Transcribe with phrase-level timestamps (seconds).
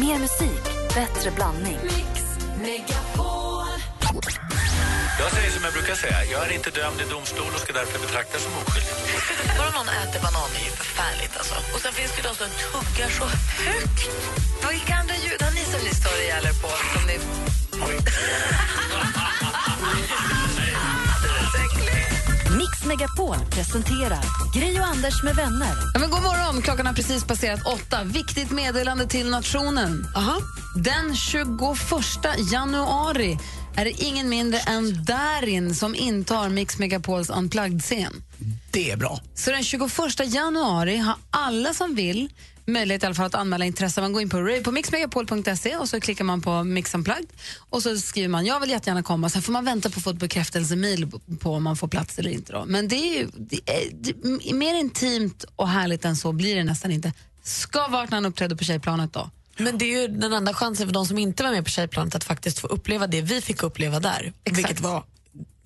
[0.00, 1.78] Mer musik, bättre blandning.
[5.18, 7.98] Jag säger som jag brukar säga, jag är inte dömd i domstol och ska därför
[8.06, 8.94] betraktas som oskyldig.
[9.58, 11.36] Bara någon äter banan är ju förfärligt.
[11.36, 11.54] Alltså.
[11.74, 13.24] Och sen finns det de som tuggar så
[13.64, 14.00] högt.
[14.70, 16.70] Vilka andra ljud har ni som ni stör ihjäl er på?
[16.92, 17.16] Som ni...
[22.96, 24.24] Megapol presenterar
[24.54, 25.74] Gri och Anders med vänner.
[25.94, 26.62] Ja, men god morgon!
[26.62, 28.04] Klockan har precis passerat åtta.
[28.04, 30.06] Viktigt meddelande till nationen.
[30.16, 30.36] Aha.
[30.76, 31.48] Den 21
[32.52, 33.38] januari
[33.76, 38.22] är det ingen mindre än Darin som intar Mix Megapols Unplugged-scen.
[38.70, 39.20] Det är bra.
[39.34, 39.90] Så den 21
[40.26, 42.30] januari har alla som vill
[42.66, 44.00] möjlighet i alla fall att anmäla intresse.
[44.00, 47.26] Man går in på, på mixmegapol.se och så klickar man på Mix Unplugged
[47.58, 49.28] och så skriver man jag vill jättegärna komma.
[49.28, 52.30] Sen får man vänta på att få ett bekräftelsemail på om man får plats eller
[52.30, 52.52] inte.
[52.52, 52.64] Då.
[52.66, 54.10] Men det är ju det är, det
[54.50, 57.12] är mer intimt och härligt än så blir det nästan inte.
[57.42, 59.30] Ska vart när han uppträder på tjejplanet då.
[59.58, 62.14] Men det är ju den enda chansen för de som inte var med på tjejplanet
[62.14, 64.32] att faktiskt få uppleva det vi fick uppleva där.
[64.44, 64.58] Exakt.
[64.58, 65.04] Vilket var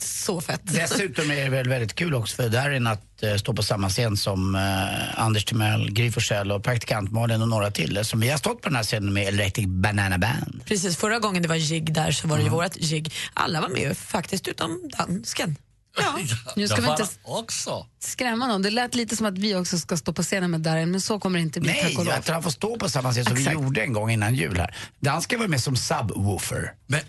[0.02, 0.60] så fett.
[0.64, 4.16] Dessutom är det väl väldigt kul också för Darin att uh, stå på samma scen
[4.16, 8.38] som uh, Anders Timell, Gry Forssell och praktikant Malin och några till som vi har
[8.38, 10.62] stått på den här scenen med Electric Banana Band.
[10.64, 13.12] Precis, förra gången det var jigg där så var det ju vårt jigg.
[13.34, 15.56] Alla var med faktiskt utom dansken.
[16.46, 16.52] Ja.
[16.56, 17.86] Nu ska jag vi var inte också.
[18.02, 18.62] skrämma någon.
[18.62, 21.20] Det lät lite som att vi också ska stå på scenen med Darin, men så
[21.20, 21.72] kommer det inte bli.
[21.72, 22.08] Nej, lov.
[22.08, 23.56] att han får stå på samma scen som Exakt.
[23.56, 24.74] vi gjorde en gång innan jul här.
[25.00, 26.72] Dansken var med som subwoofer.
[26.86, 27.00] Men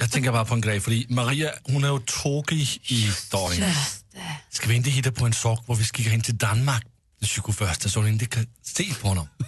[0.00, 3.64] jag tänker bara på en grej, för Maria hon är ju tråkig i Darin.
[4.50, 6.86] Ska vi inte hitta på en sak där vi skickar in till Danmark
[7.20, 9.28] den 21 så hon inte kan se på honom?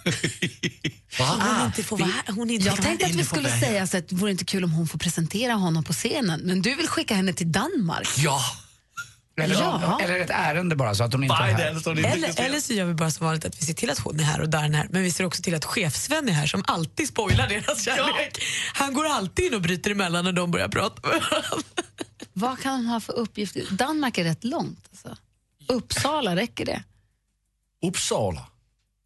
[1.19, 2.11] Hon inte får vara.
[2.29, 4.73] Hon inte Jag tänkte att vi skulle säga så att det vore inte kul om
[4.73, 8.09] hon får presentera honom på scenen, men du vill skicka henne till Danmark.
[8.17, 8.41] Ja!
[9.41, 9.99] Eller, Ja.
[10.03, 11.81] eller ett ärende bara så att hon inte Bara är är här.
[11.81, 14.21] så Eller, eller så gör vi bara som vanligt att vi ser till att hon
[14.21, 16.47] är här och Darin är här men vi ser också till att chefsvän är här
[16.47, 18.43] som alltid spoilar deras kärlek.
[18.75, 21.69] Han går alltid in och bryter emellan när de börjar prata med varandra.
[22.33, 23.57] Vad kan han ha för uppgift?
[23.71, 24.89] Danmark är rätt långt.
[24.91, 25.17] Alltså.
[25.69, 26.83] Uppsala, räcker det?
[27.87, 28.47] Uppsala.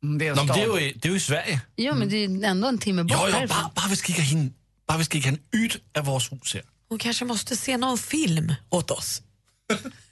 [0.03, 0.59] Mm, Det är det, är stad.
[0.83, 1.61] ju, det är ju Sverige.
[1.75, 4.51] Ja, men det är ändå en timme bort Ja, ja, bara, bara vi skickar henne,
[4.89, 6.63] bara vi skickar henne ut av vårt hus här.
[6.89, 9.23] Hon kanske måste se någon film åt oss.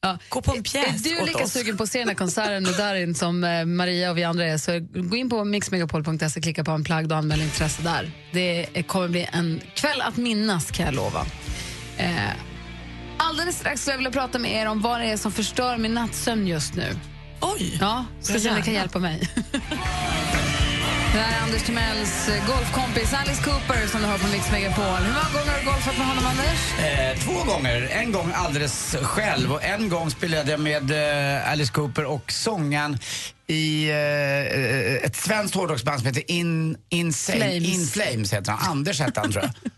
[0.00, 0.18] Ja.
[0.28, 1.52] Gå på en Är pjäs du åt lika oss.
[1.52, 4.44] sugen på att se den här konserten med Darin som eh, Maria och vi andra
[4.44, 8.10] är så gå in på mixmegapol.se, klicka på Unplugged och anmäl intresse där.
[8.32, 11.26] Det är- kommer bli en kväll att minnas kan jag lova.
[11.98, 12.14] Eh,
[13.16, 15.94] alldeles strax skulle jag vilja prata med er om vad det är som förstör min
[15.94, 16.96] nattsömn just nu.
[17.40, 17.78] Oj!
[17.80, 19.28] Ja, om ni kan hjälpa mig.
[21.18, 24.84] Det här är Anders Timells eh, golfkompis Alice Cooper som du har på Mix Megapol.
[24.84, 26.72] Hur många gånger har du golfat med honom, Anders?
[26.78, 27.88] Eh, två gånger.
[27.92, 32.98] En gång alldeles själv och en gång spelade jag med eh, Alice Cooper och sången
[33.46, 37.68] i eh, ett svenskt hårdrocksband som heter In, Insane, Flames.
[37.68, 38.32] In Flames.
[38.32, 38.70] Heter han.
[38.70, 39.52] Anders hette han tror jag.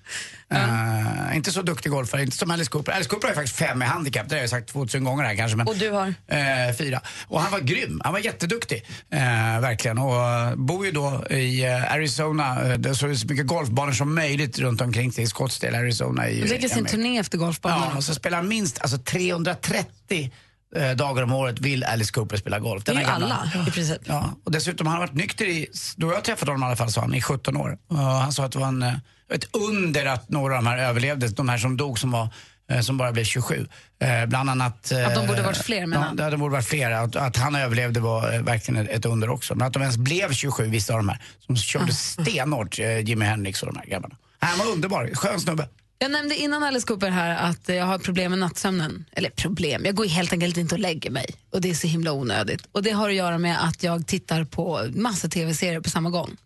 [0.54, 2.92] Eh, inte så duktig golfare, inte som Alice Cooper.
[2.92, 5.34] Alice Cooper har ju faktiskt fem i handikapp, det har jag sagt 2000 gånger här
[5.34, 5.56] kanske.
[5.56, 6.14] Men, Och du har?
[6.28, 7.00] Eh, fyra.
[7.28, 8.84] Och han var grym, han var jätteduktig.
[9.10, 9.20] Eh,
[9.60, 9.98] verkligen.
[9.98, 14.14] Och bor ju då i Arizona, eh, där så är det så mycket golfbanor som
[14.14, 16.28] möjligt runt omkring sig i Scottsdale, Arizona.
[16.28, 17.88] I, lägger sin turné efter golfbanan.
[17.90, 20.30] Ja, och så spelar han minst alltså 330
[20.76, 22.84] eh, dagar om året vill Alice Cooper spela golf.
[22.84, 23.98] Det är Den ju alla i princip.
[24.04, 25.66] Ja, och dessutom har han varit nykter i,
[25.97, 27.78] då jag träffade honom i alla fall, sa han, i 17 år.
[27.88, 28.94] Och han sa att det var en, eh,
[29.32, 32.28] ett under att några av de här överlevde, de här som dog som var
[32.70, 33.66] eh, som bara blev 27.
[34.03, 34.92] Eh, bland annat...
[34.92, 36.16] eh, Att de borde varit fler, menar ja, han?
[36.19, 36.91] Ja, de borde varit fler.
[36.91, 39.54] Att, att han överlevde var eh, verkligen ett, under också.
[39.54, 43.25] Men att de ens blev 27, vissa av de här, som körde stenhårt, eh, Jimi
[43.25, 44.14] Hendrix och de här grabbarna.
[44.38, 45.69] Han var underbar, skön snubbe.
[46.02, 49.04] Jag nämnde innan Alice Cooper här att jag har problem med nattsömnen.
[49.12, 51.26] Eller problem, jag går helt enkelt inte och lägger mig.
[51.50, 52.68] Och det är så himla onödigt.
[52.72, 56.36] Och det har att göra med att jag tittar på massa tv-serier på samma gång.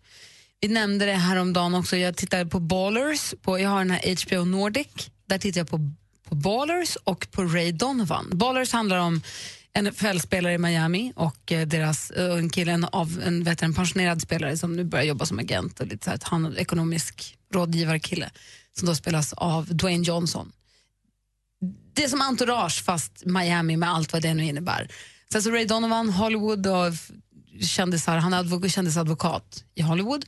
[0.61, 4.45] Vi nämnde det häromdagen också, jag tittar på Ballers, på, jag har den här HBO
[4.45, 4.87] Nordic.
[5.25, 5.91] Där tittar jag på,
[6.29, 8.29] på Ballers och på Ray Donovan.
[8.33, 9.21] Ballers handlar om
[9.79, 14.21] NFL-spelare i Miami och eh, deras, eh, en kille, en, av, en, vet en pensionerad
[14.21, 18.29] spelare som nu börjar jobba som agent och lite så här, han ekonomisk rådgivarkille
[18.79, 20.51] som då spelas av Dwayne Johnson.
[21.93, 24.91] Det är som Entourage fast Miami med allt vad det nu innebär.
[25.31, 26.93] Sen så Ray Donovan, Hollywood och
[27.61, 30.25] kändisar, han är advok- kändisadvokat i Hollywood.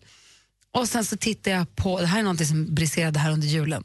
[0.71, 3.83] Och sen så tittar jag på, det här är något som briserade här under julen.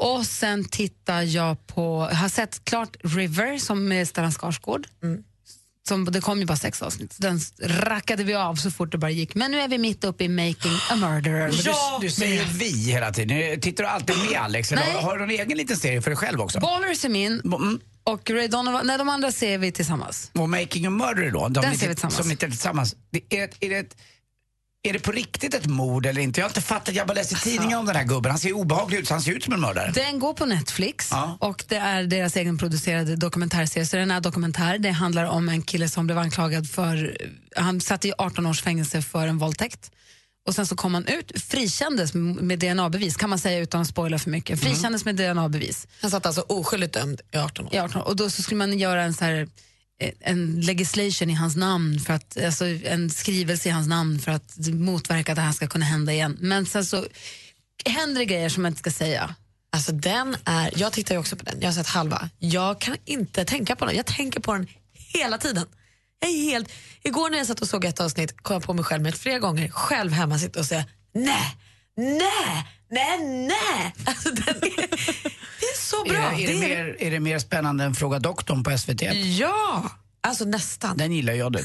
[0.00, 4.86] Och sen tittar jag på, jag har sett klart River som med Stellan Skarsgård.
[5.88, 9.10] Som, det kom ju bara sex avsnitt, den rackade vi av så fort det bara
[9.10, 9.34] gick.
[9.34, 11.48] Men nu är vi mitt uppe i Making a Murderer.
[12.00, 13.60] Du, du säger vi hela tiden.
[13.60, 14.72] Tittar du alltid med Alex?
[14.72, 15.02] Eller Nej.
[15.02, 16.60] har du någon egen liten serie för dig själv också?
[16.60, 17.80] Ballers är min Mm.
[18.04, 20.30] och Ray Donovan, nej de andra ser vi tillsammans.
[20.34, 21.48] Och Making a Murderer då?
[21.48, 22.16] De Den ser vi tillsammans.
[22.16, 22.96] Som ni tittar tillsammans.
[23.10, 23.96] Det är, är, det ett,
[24.82, 26.40] är det på riktigt ett mord eller inte?
[26.40, 27.48] Jag har inte fattat, jag bara läst i Alltså.
[27.50, 28.30] tidningen om den här gubben.
[28.30, 29.92] Han ser obehaglig ut, så han ser ut som en mördare.
[29.94, 31.36] Den går på Netflix Ja.
[31.40, 33.86] och det är deras egenproducerade dokumentärserie.
[33.86, 34.78] Så den är dokumentär.
[34.78, 37.16] Det handlar om en kille som blev anklagad för,
[37.56, 39.90] han satt i 18 års fängelse för en våldtäkt.
[40.46, 44.18] Och sen så kom han ut, frikändes med DNA-bevis, kan man säga utan att spoila
[44.18, 44.60] för mycket.
[44.60, 45.86] Frikändes med DNA-bevis.
[46.02, 47.74] Han satt alltså oskyldigt dömd i 18 år.
[47.74, 48.08] i 18 år.
[48.08, 49.48] Och då så skulle man göra en så här
[50.00, 54.32] Eh, en legislation i hans namn, för att, alltså en skrivelse i hans namn för
[54.32, 56.36] att motverka att det här ska kunna hända igen.
[56.40, 57.06] Men sen så
[57.84, 59.34] händer det grejer som man inte ska säga.
[59.72, 62.30] Alltså den är, jag tittar ju också på den, jag har sett halva.
[62.38, 64.66] Jag kan inte tänka på den, jag tänker på den
[65.14, 65.66] hela tiden.
[66.20, 66.72] Jag är helt,
[67.02, 69.18] igår när jag satt och såg ett avsnitt kom jag på mig själv med det
[69.18, 70.84] flera gånger, själv hemma sitta och säga
[71.14, 71.56] nej,
[71.96, 73.94] nej, nej, nej.
[74.04, 75.37] Alltså, den är
[75.88, 76.16] så bra.
[76.16, 79.02] Är, är, det är- mer, är det mer spännande än Fråga doktorn på SVT?
[79.38, 79.90] Ja,
[80.20, 80.96] alltså nästan.
[80.96, 81.52] Den gillar jag.
[81.52, 81.62] Det.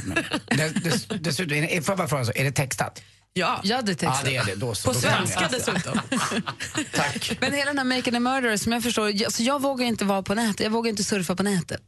[0.83, 3.01] Dess- Dessutom, är det- får jag bara fråga, så, är det textat?
[3.33, 3.59] Ja.
[3.63, 4.55] Ja, det är Ja, det är det.
[4.55, 5.51] Då, så, På då svenska jag.
[5.51, 5.99] dessutom.
[6.95, 7.37] Tack.
[7.41, 10.05] Men hela den här Making a Murderer, som jag förstår, jag, så jag vågar inte
[10.05, 11.81] vara på nätet, jag vågar inte surfa på nätet.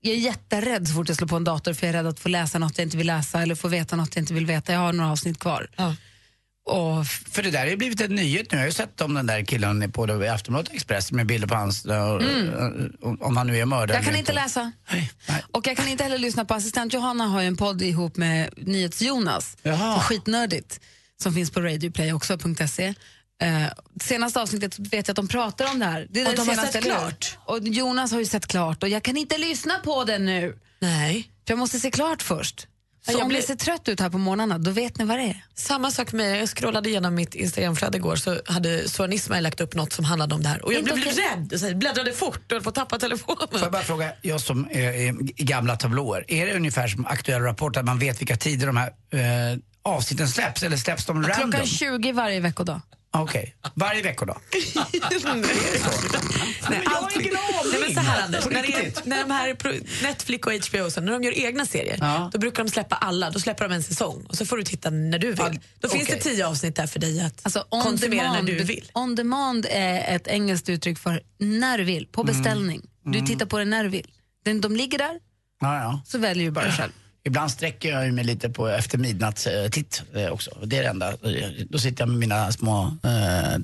[0.00, 2.20] Jag är jätterädd så fort jag slår på en dator för jag är rädd att
[2.20, 4.72] få läsa något jag inte vill läsa eller få veta något jag inte vill veta.
[4.72, 5.68] Jag har några avsnitt kvar.
[5.76, 5.96] Ja.
[6.64, 8.56] Och För det där har ju blivit en nyhet nu.
[8.58, 11.48] Jag har ju sett om den där killen på det- i Aftonbladet Express med bilder
[11.48, 11.92] på hans, uh,
[13.20, 13.84] om han nu är mördare.
[13.84, 14.04] Mm.
[14.04, 14.72] jag kan inte läsa.
[14.92, 15.44] Nej, nej.
[15.52, 18.50] Och jag kan inte heller lyssna på assistent Johanna har ju en podd ihop med
[18.56, 19.56] NyhetsJonas.
[20.00, 20.80] Skitnördigt.
[21.22, 22.38] Som finns på radioplay också,
[22.68, 22.94] .se.
[23.42, 23.66] Eh,
[24.00, 26.06] senaste avsnittet vet jag att de pratar om det här.
[26.10, 27.38] Det är Och det de har sett klart?
[27.44, 30.58] Och Jonas har ju sett klart och jag kan inte lyssna på det nu.
[30.80, 31.30] Nej.
[31.46, 32.66] För jag måste se klart först.
[33.06, 35.04] Så Ja, jag om blir- det ser trött ut här på morgnarna, då vet ni
[35.04, 35.44] vad det är.
[35.54, 36.38] Samma sak med mig.
[36.40, 40.34] Jag scrollade igenom mitt Instagramflöde igår så hade Soran Ismail lagt upp något som handlade
[40.34, 40.64] om det här.
[40.64, 41.24] Och jag Inte blev okej.
[41.50, 43.48] rädd, så jag bläddrade fort och höll på att tappa telefonen.
[43.50, 44.92] Får jag bara fråga, jag som är,
[45.40, 48.76] i gamla tablåer, är det ungefär som aktuell rapport att man vet vilka tider de
[48.76, 48.88] här
[49.52, 51.50] eh, avsnitten släpps eller släpps de random?
[51.50, 52.80] Klockan 20 varje veckodag.
[53.14, 54.40] Okej, varje veckodag?
[56.70, 57.70] Nej, allt ingen aning.
[57.72, 61.00] Nej, men så här Anders, när, det är, när de här Netflix och HBO så,
[61.00, 62.30] när de gör egna serier, Ja.
[62.32, 63.30] då brukar de släppa alla.
[63.30, 65.60] Då släpper de en säsong och så får du titta när du vill.
[65.80, 66.14] Då finns okej.
[66.16, 68.90] det tio avsnitt där för dig att Alltså on konsumera demand, när du vill.
[68.94, 72.82] On demand är ett engelskt uttryck för när du vill, på beställning.
[73.04, 74.10] Du tittar på det när du vill.
[74.62, 75.18] De ligger där,
[75.60, 76.02] Ja, ja.
[76.06, 76.92] så väljer du bara själv.
[77.24, 80.50] Ibland sträcker jag mig lite på efter midnattstitt eh, också.
[80.64, 81.12] Det är det enda.
[81.68, 83.10] Då sitter jag med mina små eh,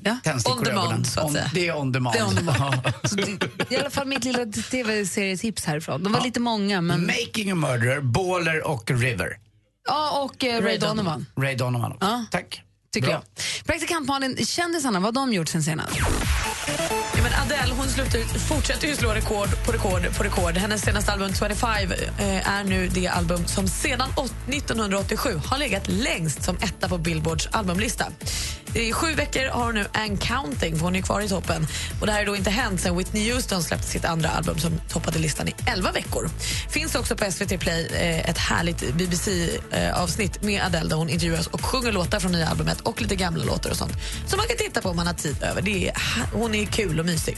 [0.03, 1.05] Ja, tändstickor on i demand, ögonen.
[1.05, 1.51] så att On- säga.
[1.53, 2.15] Det är on demand.
[2.15, 2.59] Det är on demand.
[2.85, 2.91] Ja.
[3.67, 6.03] Det, I alla fall mitt lilla tv-serietips härifrån.
[6.03, 7.05] De var lite många, men...
[7.05, 9.37] Making a murderer, Baller och River.
[9.87, 12.07] Ja, och eh, Ray, Donovan, Ray Donovan också.
[12.07, 12.25] Ja.
[12.31, 12.61] Tack.
[12.93, 13.15] tycker Bra.
[13.35, 13.65] jag.
[13.65, 15.95] Praktikant Malin, kändisarna, vad har de gjort sen senast?
[17.15, 20.57] Ja, men Adele hon slutar, fortsätter ju slå rekord på rekord på rekord.
[20.57, 24.09] Hennes senaste album 25 eh, är nu det album som sedan
[24.47, 28.05] 1987 har legat längst som etta på Billboards albumlista.
[28.73, 31.67] I sju veckor har hon nu and counting, för hon är kvar i toppen.
[31.99, 34.71] Och Det här har då inte hänt sen Whitney Houston släppte sitt andra album som
[34.89, 36.29] toppade listan i 11 veckor.
[36.69, 41.47] Finns också på SVT Play eh, ett härligt BBC-avsnitt eh, med Adele där hon intervjuas
[41.47, 43.93] och sjunger låtar från nya albumet och lite gamla låtar och sånt.
[44.27, 45.61] Som man kan titta på om man har tid över.
[45.61, 45.95] Det är,
[46.33, 47.37] hon är kul och mysig.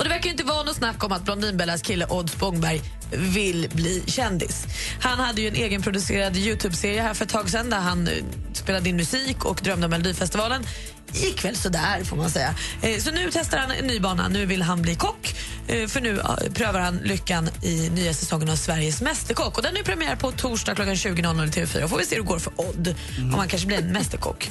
[0.00, 2.80] Och Det verkar ju inte vara något snack om att Blondinbellas kille Odd Spångberg
[3.10, 4.66] vill bli kändis.
[5.00, 8.12] Han hade ju en egenproducerad Youtube-serie här för ett tag sedan där han eh,
[8.52, 10.66] spelade in musik och drömde om Melodifestivalen.
[11.12, 12.54] Gick väl sådär får man säga.
[12.82, 14.28] Eh, så nu testar han en ny bana.
[14.28, 15.34] Nu vill han bli kock.
[15.68, 16.20] Eh, för nu
[16.54, 19.56] prövar han lyckan i nya säsongen av Sveriges Mästerkock.
[19.56, 21.88] Och den är premiär på torsdag klockan 20.00 i TV4.
[21.88, 22.94] Får vi se hur det går för Odd.
[23.18, 24.50] Om han kanske blir en mästerkock.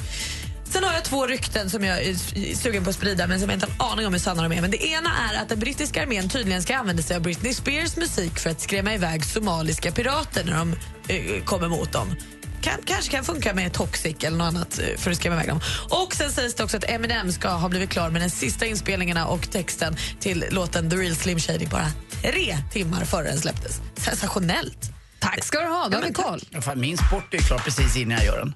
[0.70, 2.14] Sen har jag två rykten som jag är
[2.54, 4.52] sugen på att sprida men som jag inte har en aning om hur sanna de
[4.52, 4.60] är.
[4.60, 7.96] Men det ena är att den brittiska armén tydligen ska använda sig av Britney Spears
[7.96, 10.74] musik för att skrämma iväg somaliska pirater när de
[11.08, 12.16] eh, kommer mot dem.
[12.60, 15.60] Kan, kanske kan funka med Toxic eller något annat eh, för att skrämma iväg dem.
[15.90, 19.26] Och sen sägs det också att Eminem ska ha blivit klar med den sista inspelningarna
[19.26, 21.86] och texten till låten The Real Slim Shady bara
[22.22, 23.80] tre timmar före den släpptes.
[23.96, 24.89] Sensationellt!
[25.20, 26.40] Tack ska du ha, då har vi koll.
[26.62, 28.54] Fan, min sport är klar precis innan jag gör den.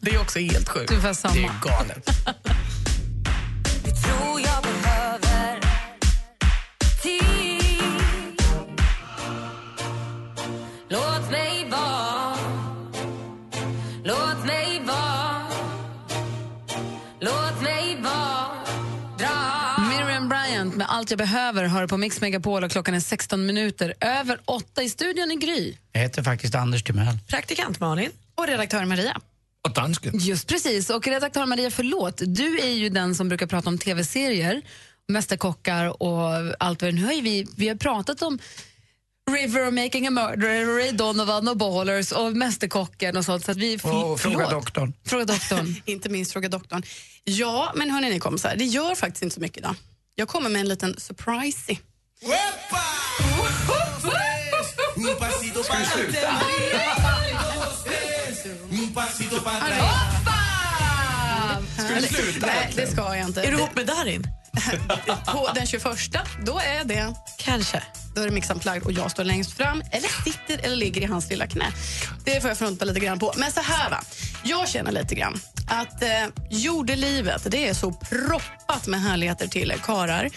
[0.00, 0.88] Det är också helt sjukt.
[0.88, 2.08] Det är galet.
[21.04, 24.88] Allt jag behöver hör på Mix Megapol och klockan är 16 minuter över 8 i
[24.88, 25.74] studion i Gry.
[25.92, 27.18] Jag heter faktiskt Anders Timell.
[27.28, 28.10] Praktikant Malin.
[28.34, 29.20] Och redaktör Maria.
[29.64, 30.18] Och dansken.
[30.18, 30.90] Just precis.
[30.90, 32.22] Och redaktör Maria, förlåt.
[32.26, 34.62] Du är ju den som brukar prata om tv-serier,
[35.08, 38.38] mästerkockar och allt vad det Nu ju vi, vi har pratat om
[39.30, 43.44] River och Making a Murderer Ray Donovan och Ballers och Mästerkocken och sånt.
[43.44, 44.92] Så att vi, Och fråga doktorn.
[45.06, 45.74] Fråga doktorn.
[45.84, 46.82] Inte minst fråga doktorn.
[47.24, 49.74] Ja, men hörni ni kompisar, det gör faktiskt inte så mycket idag.
[50.16, 51.76] Jag kommer med en liten surprise.
[61.74, 62.46] Ska du sluta?
[62.46, 63.42] Nej, det ska jag inte.
[63.42, 64.26] Är du ihop med Darin?
[65.26, 65.84] På den 21,
[66.46, 67.82] då är det Kanske.
[68.14, 71.30] då är det mixamplagd och jag står längst fram eller sitter eller ligger i hans
[71.30, 71.66] lilla knä.
[72.24, 73.32] Det får jag frunta lite grann på.
[73.36, 74.00] Men så här va,
[74.44, 76.08] jag känner lite grann att eh,
[76.50, 80.30] jordelivet det är så proppat med härligheter till karar.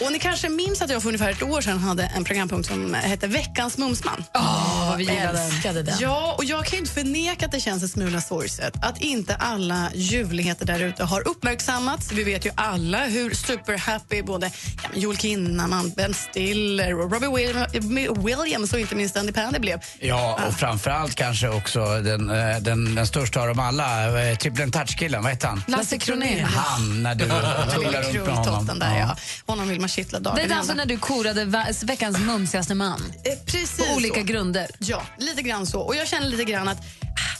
[0.00, 2.94] Och ni kanske minns att jag för ungefär ett år sedan hade en programpunkt som
[2.94, 4.24] hette Veckans mumsman.
[4.34, 5.08] Åh, vad vi.
[5.08, 5.96] Älskade den.
[6.00, 9.34] Ja, och jag kan ju inte förneka att det känns en smula sorgset att inte
[9.34, 12.12] alla ljuvligheter där ute har uppmärksammats.
[12.12, 14.50] Vi vet ju alla hur superhappy både
[14.82, 19.80] ja, Joel Kinnaman, Ben Stiller och Robbie Williams, Williams och inte minst Andy Pandy blev.
[20.00, 24.70] Ja, och framförallt kanske också den, eh, den, den största av dem alla, eh, trippeln
[24.72, 25.64] touch-killen, vad heter han?
[25.66, 26.42] Lasse Kronér.
[26.42, 27.24] Han, när du
[27.84, 28.78] lilla runt med honom.
[28.78, 29.16] där, ja.
[29.46, 31.44] Honom vill man kittla dagen Det är alltså när du korade
[31.84, 33.02] veckans mumsigaste man.
[33.24, 34.26] Eh, Precis På olika så.
[34.26, 34.66] grunder.
[34.78, 35.80] Ja, lite grann så.
[35.80, 37.38] Och jag känner lite grann att ah,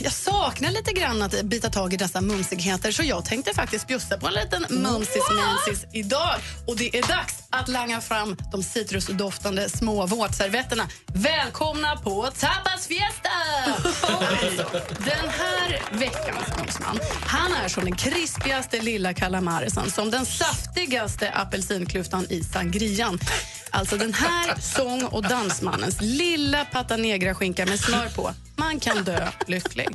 [0.00, 4.18] jag saknar lite grann att bita tag i dessa mumsigheter så jag tänkte faktiskt bjussa
[4.18, 6.34] på en liten mumsis-mensis idag.
[6.66, 10.88] Och det är dags att langa fram de citrusdoftande små våtservetterna.
[11.06, 13.30] Välkomna på Tapas Fiesta!
[14.44, 21.32] alltså, den här veckans mumsman, han är som den krispigaste lilla kalamarisen, som den saftigaste
[21.34, 23.18] apelsinklyftan i sangrian.
[23.70, 28.34] Alltså den här sång och dansmannens lilla pata negra-skinka med smör på.
[28.56, 29.88] Man kan dö lycklig.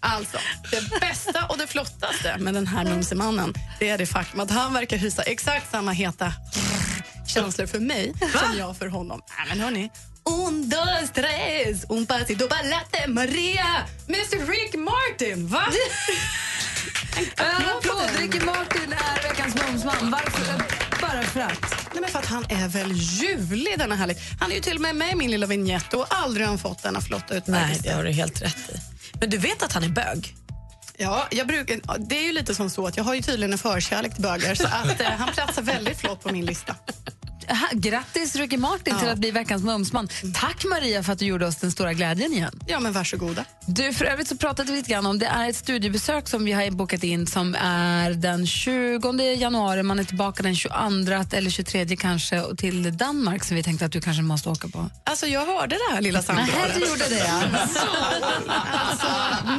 [0.00, 0.38] Alltså,
[0.70, 4.72] det bästa och det flottaste med den här mumsemannen det är det faktum att han
[4.72, 6.32] verkar hysa exakt samma heta
[7.26, 9.20] känslor för mig som jag för honom.
[9.38, 9.90] Nej, men hörni.
[10.46, 13.66] Un, dos, tres, un pasito para latte Maria!
[14.08, 15.64] Mr Rick Martin, va?
[17.36, 18.10] En applåd!
[18.18, 20.10] Ricky Martin är veckans mumsman.
[20.10, 20.85] Varför?
[21.16, 21.60] Bara för att.
[21.92, 24.18] Nej, men för att han är väl ljuvlig, denna härligt.
[24.40, 26.58] Han är ju till och med med i min lilla vignett och aldrig har han
[26.58, 27.82] fått denna flotta Nej, utmärkelse.
[27.82, 28.78] det har du helt rätt i.
[29.20, 30.36] Men du vet att han är bög?
[30.96, 33.58] Ja, jag brukar, det är ju lite som så att jag har ju tydligen en
[33.58, 36.74] förkärlek till bögar så att eh, han platsar väldigt flott på min lista.
[37.48, 40.08] Ha, grattis Ricky Martin till att bli veckans mumsman.
[40.34, 42.60] Tack Maria för att du gjorde oss den stora glädjen igen.
[42.66, 43.44] Ja, men varsågoda.
[43.66, 46.52] Du, för övrigt så pratade vi lite grann om det är ett studiebesök som vi
[46.52, 49.82] har bokat in som är den 20 januari.
[49.82, 50.74] Man är tillbaka den 22
[51.32, 54.90] eller 23 kanske till Danmark som vi tänkte att du kanske måste åka på.
[55.04, 56.74] Alltså, jag hörde det här lilla Nej, samtalet.
[56.74, 57.42] du gjorde det ja.
[58.72, 59.08] Alltså,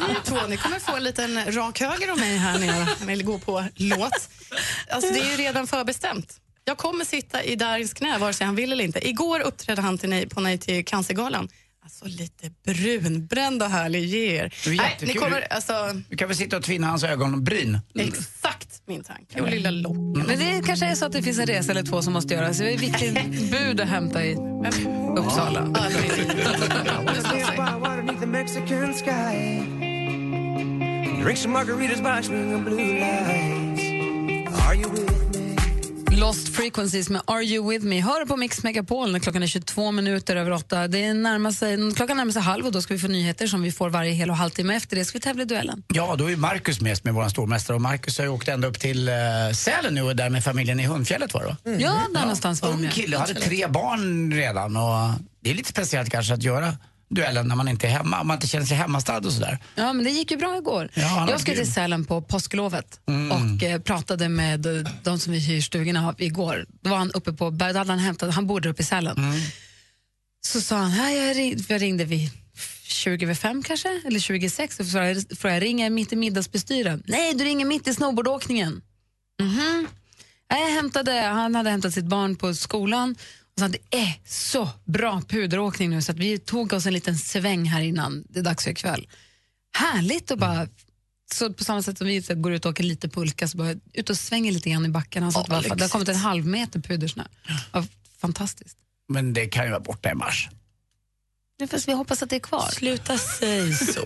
[0.07, 3.23] ni två ni kommer få en liten rak höger av mig här när jag vill
[3.23, 4.29] gå på låt.
[4.89, 6.39] Alltså, det är ju redan förbestämt.
[6.67, 9.07] Jag kommer sitta i Darins knä vare sig han vill eller inte.
[9.07, 11.47] Igår uppträdde han till nej, på Nej till cancergalan.
[11.83, 14.53] Alltså lite brunbränd och härlig, ge er.
[14.67, 15.73] Nej, ni kommer, alltså,
[16.09, 17.79] Du kan väl sitta och tvinna hans ögonbryn?
[17.95, 19.41] exakt min tanke.
[19.41, 19.97] Och lilla lock.
[20.27, 22.57] Men det kanske är så att det finns en resa eller två som måste göras.
[22.57, 24.35] Det är viktigt bud att hämta i
[25.17, 25.61] Uppsala.
[31.23, 33.81] Drink some margaritas by swinging blue lights.
[34.67, 35.26] Are you with me?
[36.17, 38.01] Lost Frequencies med Are You With Me.
[38.01, 40.87] Hör på Mix Megapol när klockan är 22 minuter över åtta.
[40.87, 43.61] Det är närmar sig, klockan närmar sig halv och då ska vi få nyheter som
[43.61, 44.75] vi får varje hel och halvtimme.
[44.75, 45.83] Efter det ska vi tävla i duellen.
[45.87, 48.79] Ja, då är Marcus med, med vår stormästare och Marcus har ju åkt ända upp
[48.79, 49.15] till uh,
[49.53, 51.77] Sälen nu och där med familjen i Hundfjället var det va?
[51.79, 52.69] Ja, där någonstans var.
[52.69, 52.91] Ung ja.
[52.91, 55.09] kille, hade tre barn redan och
[55.41, 56.73] det är lite speciellt kanske att göra
[57.09, 59.57] duellen när man inte är hemma, om man inte känner sig hemmastad och sådär.
[59.75, 60.89] Ja, men det gick ju bra igår.
[60.93, 61.63] Ja, jag ska grym.
[61.63, 63.31] till Sälen på påsklovet Mm.
[63.31, 66.65] och eh, pratade med de som vi hyr stugorna igår.
[66.81, 69.17] Då var han uppe på, då hade han hämtat, han bodde uppe i Sälen.
[69.17, 69.39] Mm.
[70.45, 72.29] Så sa han, "Ja, jag, ring, jag ringde vid
[72.83, 77.03] 20 över fem kanske, eller 26 och frågade, jag ringer mitt i middagsbestyren?
[77.07, 78.81] Nej, du ringer mitt i snowboardåkningen.
[79.41, 79.87] Mhm.
[80.49, 83.15] Jag hämtade, han hade hämtat sitt barn på skolan
[83.59, 87.65] sa det är så bra puderåkning nu så att vi tog oss en liten sväng
[87.65, 89.07] här innan det är dags för ikväll.
[89.77, 90.67] Härligt att bara,
[91.31, 93.75] så på samma sätt som vi så går ut och åker lite pulka så bara
[93.93, 95.31] ut och svänger lite grann i backen.
[95.31, 97.23] Så att det, det har kommit en halv meter pudersnö.
[97.73, 97.85] Ja,
[98.17, 98.77] fantastiskt.
[99.07, 100.49] Men det kan ju vara borta i mars.
[101.59, 102.69] Nu får vi hoppas att det är kvar.
[102.71, 103.99] Sluta säg så.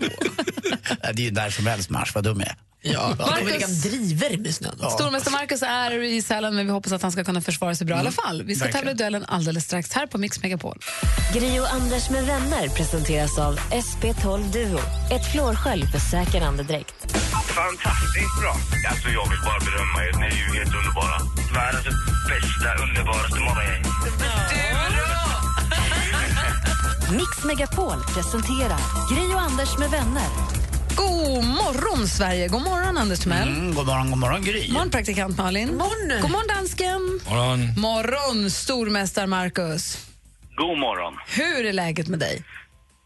[1.14, 2.56] Det är ju där som helst mars, vad dum jag är.
[2.84, 4.76] Ja, Marcus- är liksom driver med snön.
[4.90, 7.96] Stormästare Marcus är i Sälen men vi hoppas att han ska kunna försvara sig bra
[7.96, 8.42] i alla fall.
[8.42, 8.80] Vi ska verkligen.
[8.86, 10.78] tävla i duellen alldeles strax här på Mix Megapol.
[11.34, 14.78] Gri och Anders med vänner presenteras av SP12 Duo.
[15.10, 16.94] Ett flårskölj för säker andedräkt.
[17.46, 18.56] Fantastiskt bra.
[18.90, 20.12] Alltså jag vill bara berömma er.
[20.20, 21.18] Ni är ju helt underbara.
[21.54, 21.96] Världens
[22.28, 23.84] bästa, underbaraste morgongäng.
[27.12, 28.78] Mix Megapol presenterar
[29.14, 30.26] Gri och Anders med vänner.
[30.96, 32.48] God morgon, Sverige!
[32.48, 33.48] God morgon, Anders Timell.
[33.48, 34.66] Mm, god morgon, god morgon Gry.
[34.66, 35.68] God morgon, praktikant Malin.
[35.76, 36.22] Morgon.
[36.22, 37.20] God morgon, dansken.
[37.28, 37.80] Morgon.
[37.80, 40.06] Morgon, stormästare Marcus.
[40.56, 41.14] God morgon.
[41.28, 42.44] Hur är läget med dig?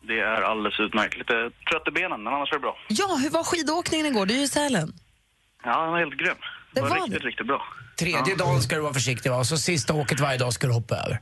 [0.09, 1.19] Det är alldeles utmärkt.
[1.19, 1.33] Lite
[1.71, 2.77] trött i benen, men annars är det bra.
[2.89, 4.27] Ja, hur var skidåkningen igår?
[4.27, 4.93] Du är ju i Sälen.
[5.65, 6.29] Ja, den var helt grym.
[6.29, 6.37] Det
[6.75, 7.29] Det var, var riktigt, det.
[7.29, 7.63] riktigt bra.
[7.99, 9.37] Tredje dagen ska du vara försiktig va?
[9.37, 11.21] Och så sista åket varje dag ska du hoppa över.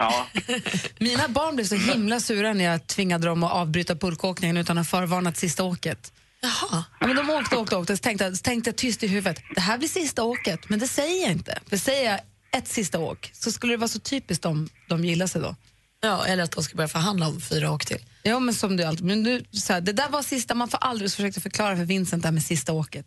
[0.00, 0.26] Ja,
[0.98, 4.86] Mina barn blev så himla sura när jag tvingade dem att avbryta pulkåkningen utan att
[4.90, 6.12] ha förvarnat sista åket.
[6.42, 6.84] Jaha.
[7.00, 7.96] Ja, men de åkte, åkte, åkte.
[7.96, 10.68] Så tänkte, jag- så tänkte jag tyst i huvudet, det här blir sista åket.
[10.68, 11.58] Men det säger jag inte.
[11.66, 12.20] För säger jag
[12.56, 15.56] ett sista åk så skulle det vara så typiskt om de gillar sig då.
[16.02, 17.98] Ja, eller att de ska börja förhandla om fyra åk till.
[18.22, 19.04] Ja, men som det alltid.
[19.06, 21.84] Men nu, så här, det där var sista, man får aldrig så försökte förklara för
[21.84, 23.06] Vincent det här med sista åket.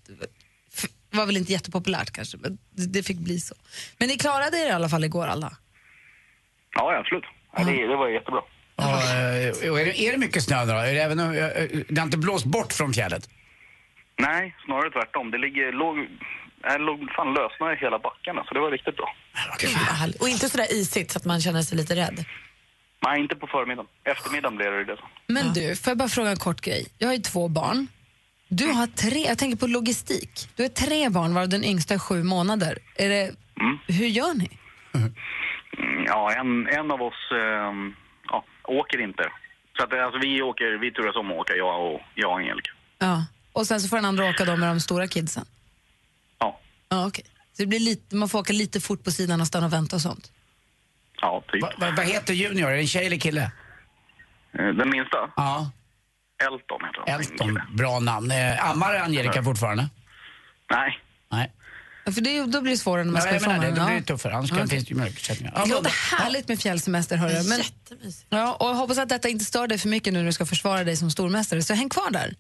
[1.12, 3.56] Det var väl inte jättepopulärt kanske, men det, det fick bli så.
[3.98, 5.58] Men ni klarade er i alla fall igår alla.
[6.76, 7.24] Ja absolut.
[7.56, 8.42] Ja, det, det var jättebra.
[8.76, 10.74] Och, eh, och är, det, är det mycket snö då?
[10.74, 13.30] Är det, även, eh, eh, det har inte blåst bort från fjället?
[14.20, 15.32] Nej, snarare tvärtom.
[15.32, 19.16] Det ligger, låg, äh, låg fan lösnare i hela backen, så det var riktigt bra.
[20.00, 20.22] Härligt.
[20.22, 22.26] Och inte sådär isigt så att man känner sig lite rädd.
[23.06, 23.90] Nej, inte på förmiddagen.
[24.04, 24.98] Eftermiddagen blev det det.
[25.28, 26.88] Men du, får jag bara fråga en kort grej?
[26.98, 27.88] Jag har ju två barn.
[28.48, 30.50] Du har tre, jag tänker på logistik.
[30.56, 32.78] Du har tre barn varav den yngsta är sju månader.
[32.96, 33.32] Är det,
[33.88, 34.50] Hur gör ni?
[34.96, 35.16] Mm,
[36.14, 37.96] Ja, en, en av oss ehm,
[38.30, 39.24] ja, åker inte.
[39.78, 42.72] Så att, alltså, vi, åker, vi turas om att åka, jag och, jag och Angelica.
[43.00, 43.26] Ja.
[43.54, 45.46] Och sen så får den andra åka då med de stora kidsen?
[46.40, 46.60] Ja.
[46.90, 47.24] Ja, okej.
[47.54, 49.96] Så det blir lite, man får åka lite fort på sidan och stanna och vänta
[49.96, 50.32] och sånt?
[51.22, 51.62] Ja, typ.
[51.62, 52.70] Va, va, vad heter Junior?
[52.70, 53.52] Är det en tjej eller kille?
[54.60, 55.72] Eh, Den minsta, Ja,
[56.44, 57.16] Elton heter han.
[57.20, 57.60] Elston.
[57.78, 58.32] Bra namn.
[58.32, 59.90] Eh, Ammar Angelica fortfarande?
[60.72, 61.00] Nej,
[61.32, 61.52] Nej.
[62.06, 63.76] För det, är- då blir det svårare när man ska det, sommaren.
[63.76, 64.34] då blir det tuffare.
[64.36, 64.68] Annars okej.
[64.68, 65.62] finns det ju mjölkersättningar.
[65.66, 67.44] Det låter härligt med fjällsemester, hörru.
[67.44, 67.62] Men,
[68.30, 70.46] ja, och jag hoppas att detta inte stör dig för mycket nu när du ska
[70.46, 71.64] försvara dig som stormästare.
[71.64, 72.36] Så häng kvar där.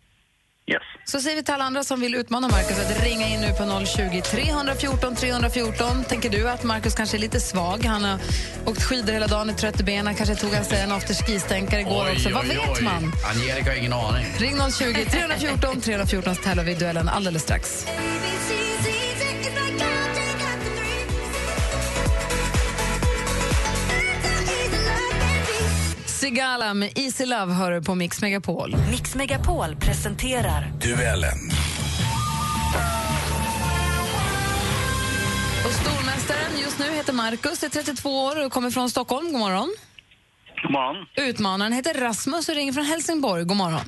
[0.68, 0.82] yes.
[1.06, 3.86] Så säger vi till alla andra som vill utmana Markus att ringa in nu på
[3.86, 6.04] 020 314 314.
[6.04, 7.86] Tänker du att Markus kanske är lite svag?
[7.86, 8.20] Han har
[8.66, 12.12] åkt skidor hela dagen, är trött i benen, kanske tog han sig en afterski-stänkare igår
[12.12, 12.30] också.
[12.30, 13.12] Vad vet man?
[13.34, 14.26] Angelica har ingen aning.
[14.38, 17.86] Ring 020 314 314 så tävlar vi i duellen alldeles strax.
[26.24, 28.76] Sigala med Easy Love hör du på Mix Megapol.
[28.92, 31.40] Mix Megapol presenterar Duellen.
[35.66, 39.32] Och stormästaren just nu heter Markus, är 32 år och kommer från Stockholm.
[39.32, 39.76] God morgon.
[40.62, 41.06] God morgon.
[41.16, 43.44] Utmanaren heter Rasmus och ringer från Helsingborg.
[43.44, 43.86] God morgon.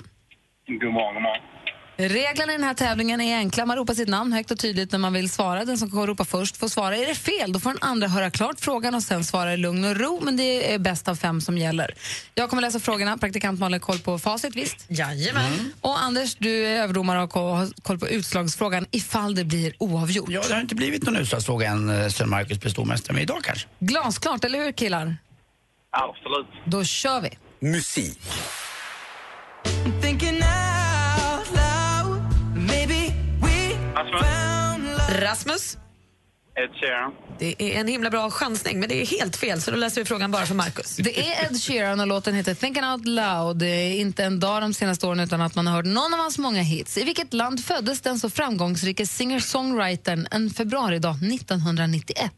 [0.67, 1.44] God morgon, god morgon.
[1.97, 3.65] Reglerna i den här tävlingen är enkla.
[3.65, 5.65] Man ropar sitt namn högt och tydligt när man vill svara.
[5.65, 6.97] Den som kan ropa först får svara.
[6.97, 9.85] Är det fel, då får den andra höra klart frågan och sen svara i lugn
[9.85, 10.21] och ro.
[10.23, 11.95] Men det är bäst av fem som gäller.
[12.33, 13.17] Jag kommer läsa frågorna.
[13.17, 14.85] Praktikant Malin har koll på facit, visst?
[14.87, 15.73] Jajamän.
[15.81, 20.29] Och Anders, du är överdomare och har koll på utslagsfrågan ifall det blir oavgjort.
[20.29, 23.43] Ja, det har inte blivit någon utslagsfråga än eh, sen Marcus blev stormästare, men idag
[23.43, 23.67] kanske.
[23.79, 25.17] Glasklart, eller hur killar?
[25.91, 26.47] Absolut.
[26.65, 27.29] Då kör vi.
[27.69, 28.19] Musik.
[35.21, 35.77] Rasmus.
[36.57, 37.11] Ed Sheeran.
[37.39, 40.05] det är en himla bra chansning, men det är helt fel, så då läser vi
[40.05, 40.97] frågan bara för Markus.
[40.97, 43.57] Det är Ed Sheeran och låten heter Thinking Out Loud.
[43.57, 46.19] Det är inte en dag de senaste åren utan att man har hört någon av
[46.19, 46.97] hans många hits.
[46.97, 52.33] I vilket land föddes den så framgångsrike singer-songwritern en februaridag 1991?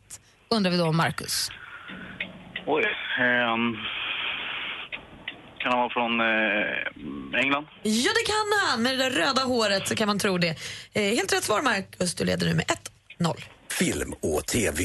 [0.49, 1.49] Undrar vi då, Marcus.
[2.67, 2.83] Oj.
[3.19, 3.75] ehm,
[5.67, 7.67] kan han vara från eh, England?
[7.83, 8.81] Ja, det kan han!
[8.83, 10.55] Med det där röda håret så kan man tro det.
[10.93, 12.15] Eh, helt rätt svar, Markus.
[12.15, 12.65] Du leder nu med
[13.19, 13.43] 1-0.
[13.69, 14.83] Film och TV.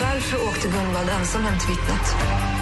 [0.00, 2.57] Varför åkte Gunvald ensam hem till vittnet?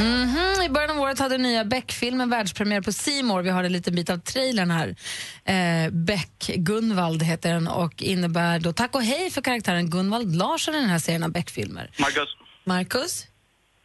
[0.00, 0.06] All.
[0.06, 3.42] Mhm, I början av året hade den nya Beck-filmen världspremiär på More.
[3.42, 4.96] Vi har en liten bit av trailern här.
[5.44, 10.74] Eh, Beck Gunvald heter den och innebär då tack och hej för karaktären Gunvald Larsson
[10.74, 11.90] i den här serien av Beck-filmer.
[11.98, 12.28] Marcus.
[12.64, 13.26] Marcus?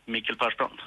[0.08, 0.82] Mikael Persbrandt.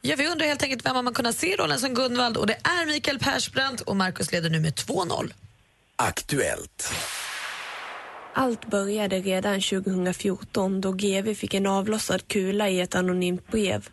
[0.00, 2.46] Ja, vi undrar helt enkelt vem har man kunnat se i rollen som Gunvald och
[2.46, 5.32] det är Mikael Persbrandt och Markus leder nu med 2-0.
[5.96, 6.92] Aktuellt.
[8.38, 13.88] Allt började redan 2014 då GV fick en avlossad kula i ett anonymt brev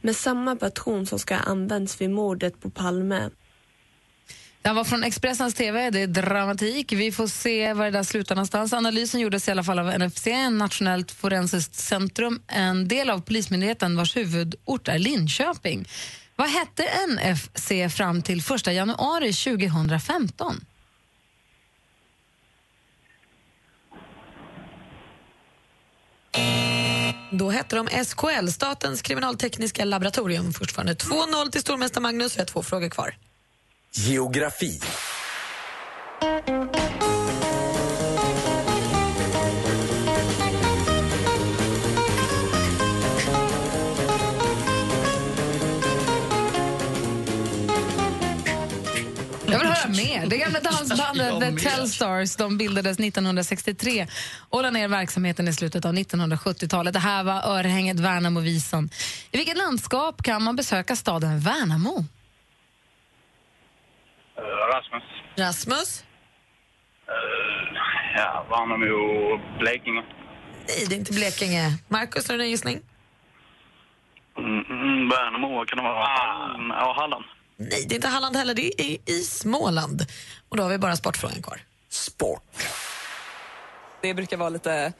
[0.00, 3.30] med samma patron som ska ha använts vid mordet på Palme.
[4.62, 6.92] Det här var från Expressens TV, det är dramatik.
[6.92, 8.72] Vi får se var det där slutar någonstans.
[8.72, 14.16] Analysen gjordes i alla fall av NFC, Nationellt forensiskt centrum, en del av Polismyndigheten vars
[14.16, 15.88] huvudort är Linköping.
[16.36, 20.64] Vad hette NFC fram till 1 januari 2015?
[27.30, 30.52] Då hette de SKL, Statens kriminaltekniska laboratorium.
[30.52, 32.36] Fortfarande 2-0 till stormästare Magnus.
[32.36, 33.14] Vi har två frågor kvar.
[33.94, 34.80] Geografi.
[49.94, 50.26] Jag mer.
[50.26, 54.06] Det gamla dansbandet The Tellstars de bildades 1963
[54.50, 56.92] och la ner verksamheten i slutet av 1970-talet.
[56.92, 58.90] Det här var örhänget Värnamo-visan.
[59.30, 62.04] I vilket landskap kan man besöka staden Värnamo?
[64.36, 64.42] Eh,
[64.74, 65.02] Rasmus.
[65.38, 66.04] Rasmus?
[67.08, 67.76] Eh,
[68.16, 70.02] ja, Värnamo och Blekinge.
[70.68, 71.78] Nej, det är inte Blekinge.
[71.88, 72.80] Markus, har du en gissning?
[74.38, 76.08] Mm, mm, Värnamo, kan det vara?
[76.68, 77.24] Ja, Halland.
[77.60, 78.54] Nej, det är inte Halland heller.
[78.54, 80.06] Det är i Småland.
[80.48, 81.60] Och då har vi bara sportfrågan kvar.
[84.02, 84.92] Det brukar vara lite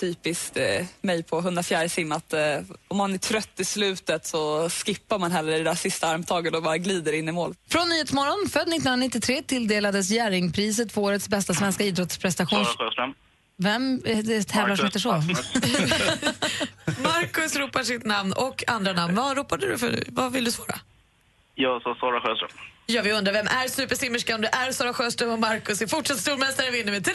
[0.00, 2.40] typiskt eh, mig på 104 sim att eh,
[2.88, 6.62] om man är trött i slutet så skippar man hellre det där sista armtaget och
[6.62, 7.54] bara glider in i mål.
[7.68, 12.64] Från Nyhetsmorgon, född 1993, tilldelades Jerringpriset för årets bästa svenska idrottsprestation.
[12.64, 13.14] Sara Sjöström.
[13.56, 15.12] Vem eh, det tävlar som heter så?
[17.02, 19.14] Markus ropar sitt namn och andra namn.
[19.14, 20.04] Vad ropade du för?
[20.08, 20.80] Vad vill du svara?
[21.64, 22.50] Jag sa Sara Sjöström.
[22.86, 24.40] Ja, vi undrar vem är supersimmerskan?
[24.40, 25.82] Det är Sara Sjöström och Markus.
[25.82, 27.12] är fortsatt stormästare vinner med 3-0.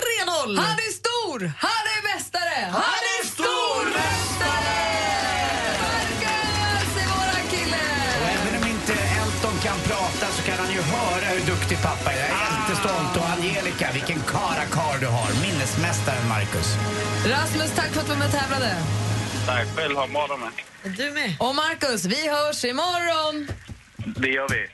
[0.69, 1.39] Han är stor!
[1.67, 2.58] Han är mästare!
[2.71, 4.79] Han är stormästare!
[5.84, 7.84] Marcus är våran kille!
[8.21, 12.10] Och även om inte Elton kan prata så kan han ju höra hur duktig pappa
[12.13, 12.17] är.
[12.19, 13.13] Jag är jättestolt.
[13.19, 15.29] Och Angelica, vilken karakar du har.
[15.45, 16.67] Minnesmästaren Marcus.
[17.34, 18.71] Rasmus, tack för att du var med och tävlade.
[19.45, 20.51] Tack själv, ha en bra.
[20.84, 21.29] Du med.
[21.39, 23.38] Och Marcus, vi hörs imorgon!
[24.05, 24.67] Det gör vi.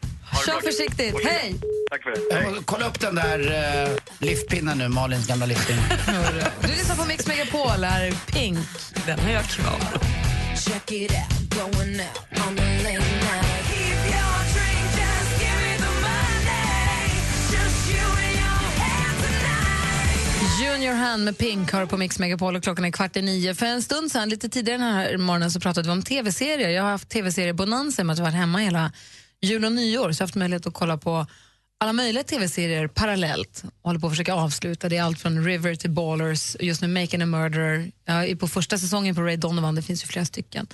[0.46, 1.16] Kör försiktigt.
[1.26, 1.56] Hej!
[1.92, 2.44] Tack för det.
[2.44, 5.82] Får Kolla upp den där uh, liftpinnen nu, Malins gamla liftpinne.
[6.62, 8.58] Du lyssnar på Mix Megapol, här är Pink.
[9.06, 10.00] Den har jag kvar.
[20.60, 23.56] Junior Hand med Pink har på Mix Megapol och klockan är kvart i nio.
[23.56, 26.70] För en stund sedan, lite tidigare den här morgonen, så pratade vi om tv-serier.
[26.70, 28.92] Jag har haft tv-seriebonanza med att jag varit hemma hela
[29.42, 31.28] jul och nyår, så jag har haft möjlighet att kolla på
[31.82, 34.90] alla möjliga tv-serier parallellt och håller på att försöka avsluta.
[34.90, 37.92] Det är allt från River till Ballers, just nu Making a Murderer.
[38.06, 40.68] Jag är på första säsongen på Ray Donovan, det finns ju flera stycken.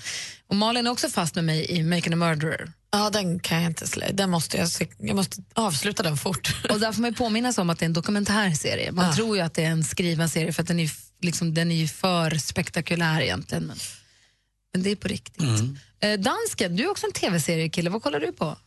[0.47, 2.71] Och Malin är också fast med mig i Making a Murderer.
[2.91, 4.11] Ja, den kan jag inte slä.
[4.13, 6.55] Den måste jag, jag måste avsluta den fort.
[6.69, 8.91] Och där får man ju påminnas om att det är en dokumentärserie.
[8.91, 9.15] Man Ja.
[9.15, 10.89] tror ju att det är en skriven serie för att den är,
[11.21, 13.63] liksom, den är ju för spektakulär egentligen.
[13.65, 13.77] Men,
[14.73, 15.43] men det är på riktigt.
[15.99, 17.89] Eh, dansken, du är också en tv-seriekille.
[17.89, 18.57] Vad kollar du på?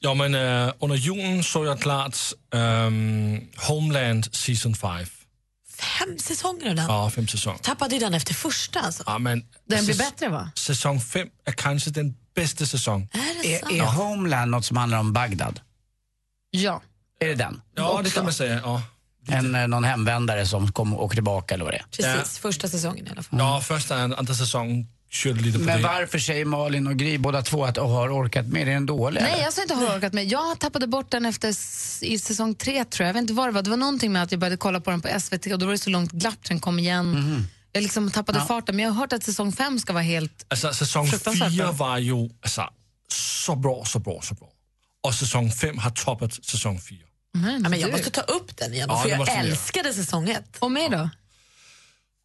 [0.00, 5.06] Ja, men øh, under julen så jag klart øhm, Homeland Season 5.
[5.80, 6.86] Fem säsonger av den.
[6.88, 7.58] Ja, fem säsonger.
[7.58, 8.80] Tappade den efter första.
[8.80, 9.02] Alltså.
[9.06, 10.50] Ja, men Den blir bättre va?
[10.54, 13.08] Säsong 5 är kanske den bästa säsongen.
[13.12, 13.72] Är det sant?
[13.72, 15.60] Är, är Homeland något som handlar om Bagdad?
[16.50, 16.82] Ja.
[17.20, 17.60] Är det den?
[17.76, 18.60] Ja, det kan man säga.
[18.64, 18.82] Ja.
[19.28, 22.14] En, eh, någon hemvändare som kom och åker tillbaka eller vad det är.
[22.14, 23.38] Precis, första säsongen i alla fall.
[23.38, 24.86] Ja, första andra säsongen
[25.66, 25.82] Men det.
[25.82, 28.62] varför säger Malin och Gry båda två att de har orkat med?
[28.68, 29.20] Är den dålig?
[29.22, 30.26] Nej, jag sa inte har orkat med.
[30.28, 31.48] Jag tappade bort den efter
[32.04, 33.08] i säsong tre tror jag.
[33.08, 33.62] Jag vet inte vad det var.
[33.62, 35.72] Det var någonting med att jag började kolla på den på SVT och då var
[35.72, 37.46] det så långt glapp den kom igen.
[37.72, 38.44] Jag liksom tappade Ja.
[38.44, 38.76] farten.
[38.76, 40.46] Men jag har hört att säsong fem ska vara helt...
[40.48, 41.72] Alltså, säsong Fruktansvärt 4 bra.
[41.72, 42.62] var ju alltså,
[43.12, 44.48] så bra, så bra, så bra.
[45.02, 46.98] Och säsong 5 har toppat säsong 4.
[47.36, 50.56] Mm, Ja, men jag måste ta upp den igen, Ja, för jag älskade säsong ett.
[50.58, 51.10] Och mer då?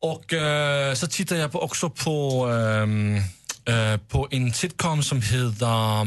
[0.01, 3.15] Och øh, så tittar jag på, också på, øhm,
[3.69, 6.01] øh, på en sitcom som heter...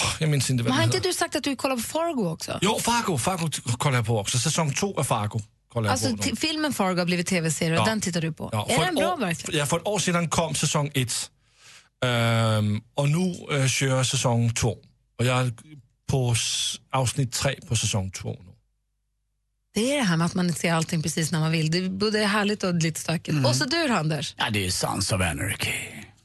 [0.00, 1.08] åh, jag minns inte vad Men har den inte heter.
[1.10, 2.58] du sagt att du kollar på Fargo också?
[2.62, 4.38] Jo, Fargo, Fargo t- kollar jag på också.
[4.38, 5.40] Säsong 2 av Fargo
[5.72, 6.16] kollar jag Alltså på.
[6.16, 6.22] nu.
[6.22, 7.90] t- filmen Fargo har blivit tv-serie och Ja.
[7.90, 8.48] den tittar du på.
[8.52, 9.58] Ja, är för den ett bra år- verkligen?
[9.60, 11.30] Ja, för ett år sedan kom säsong 1.
[12.04, 14.76] Ehm, och nu äh, kör jag säsong 2.
[15.18, 15.52] Och jag är
[16.10, 18.47] på s- avsnitt 3 på säsong 2 nu.
[19.78, 21.70] Det är det här med att man ser allting precis när man vill.
[21.70, 23.28] Det är både härligt och lite stökigt.
[23.28, 23.46] Mm.
[23.46, 24.34] Och så du Anders.
[24.38, 25.70] Ja, det är ju Sons of Anarchy.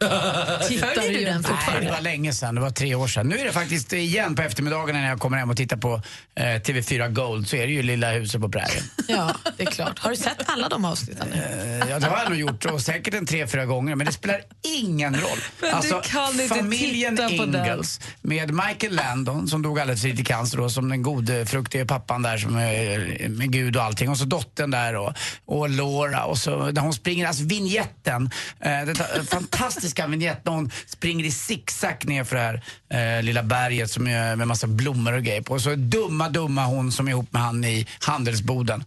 [0.68, 2.56] Tittar du den Nej, det var länge sedan.
[2.56, 3.28] Det var tre år sedan.
[3.28, 6.02] Nu är det faktiskt igen på eftermiddagen när jag kommer hem och tittar på
[6.36, 8.84] eh, TV4 Gold så är det ju Lilla huset på prärien.
[9.08, 10.00] Ja, det är klart.
[10.00, 11.28] Har du sett alla de avsnitten?
[11.34, 14.13] Eh, ja, det har jag nog gjort och säkert en tre, fyra gånger men det
[14.13, 15.72] spelar ingen roll.
[15.74, 17.63] Alltså, Men du kan inte familjen titta på den.
[17.63, 21.46] Ingalls med Michael Landon som dog alldeles för lite i cancer då, som den gode
[21.46, 25.13] fruktige pappan där som är med Gud och allting och så dottern där och,
[25.46, 29.22] och Laura och så när hon springer, alltså vignetten, eh, den där
[29.94, 34.08] fantastiska vignetten när hon springer i zigzag ner för det här eh, lilla berget som
[34.08, 37.34] är med massa blommor och grejer på och så dumma dumma hon som är ihop
[37.34, 38.84] med han i handelsboden.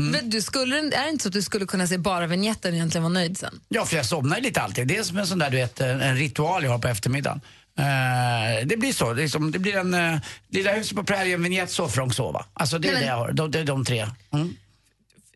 [0.00, 2.76] Men du, skulle, är det inte så att du skulle kunna se bara vignetten och
[2.76, 3.60] egentligen vara nöjd sen?
[3.68, 4.86] Ja, för jag somnar lite alltid.
[4.86, 7.40] Det är som en sån där, du vet, en en ritual jag har på eftermiddagen.
[7.78, 9.14] Eh, det blir så.
[9.14, 10.18] Det, är som, det blir en uh,
[10.50, 12.44] Lilla huset på prärien, vignett, sovfrång, sova.
[12.54, 13.32] Alltså det är Nej, det jag har.
[13.32, 14.06] De, är de tre.
[14.32, 14.56] Mm.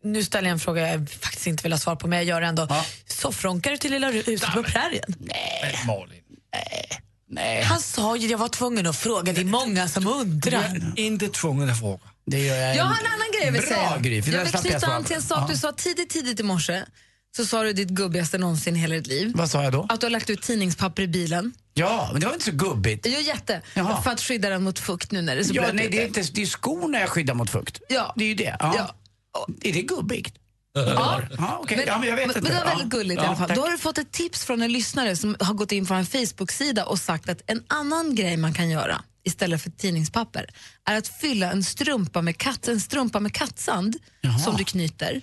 [0.03, 2.41] Nu ställer jag en fråga jag faktiskt inte vill ha svar på, men jag gör
[2.41, 2.67] det ändå.
[3.07, 5.15] Soffronkar du till Lilla huset på prärien?
[5.19, 5.79] Nej.
[5.87, 6.19] Malin.
[7.29, 7.63] Nej.
[7.63, 10.93] Han sa ju jag var tvungen att fråga, det är många som undrar.
[10.95, 11.99] Inte tvungen att fråga.
[12.25, 12.75] Det gör jag.
[12.75, 14.23] Jag har en annan grej jag vill Bra, säga.
[14.23, 15.59] För jag vill knyta an till en sak du Ja.
[15.59, 16.83] sa tidigt, tidigt i morse.
[17.35, 19.31] Så sa du ditt gubbigaste någonsin i hela ditt liv.
[19.35, 19.85] Vad sa jag då?
[19.89, 21.53] Att du har lagt ut tidningspapper i bilen.
[21.73, 23.05] Ja, men det var inte så gubbigt.
[23.09, 23.61] Jo, jätte.
[23.73, 24.01] Jaha.
[24.01, 26.01] För att skydda den mot fukt nu när det är så Ja, blött nej, det
[26.01, 27.81] är, inte, det är skorna jag skyddar mot fukt.
[27.89, 28.13] Ja.
[28.17, 28.55] Det är ju det.
[28.59, 28.95] Ja.
[29.61, 30.35] Är det gubbigt?
[30.73, 31.83] Ja, ja okej.
[31.87, 32.41] Ja, men jag vet men, inte.
[32.41, 33.47] men det var väldigt gulligt i Ja, alla fall.
[33.47, 33.57] tack.
[33.57, 36.05] Då har du fått ett tips från en lyssnare som har gått in på en
[36.05, 40.45] Facebook-sida och sagt att en annan grej man kan göra istället för tidningspapper
[40.89, 43.95] är att fylla en strumpa med, katt, en strumpa med kattsand
[44.45, 45.21] som du knyter.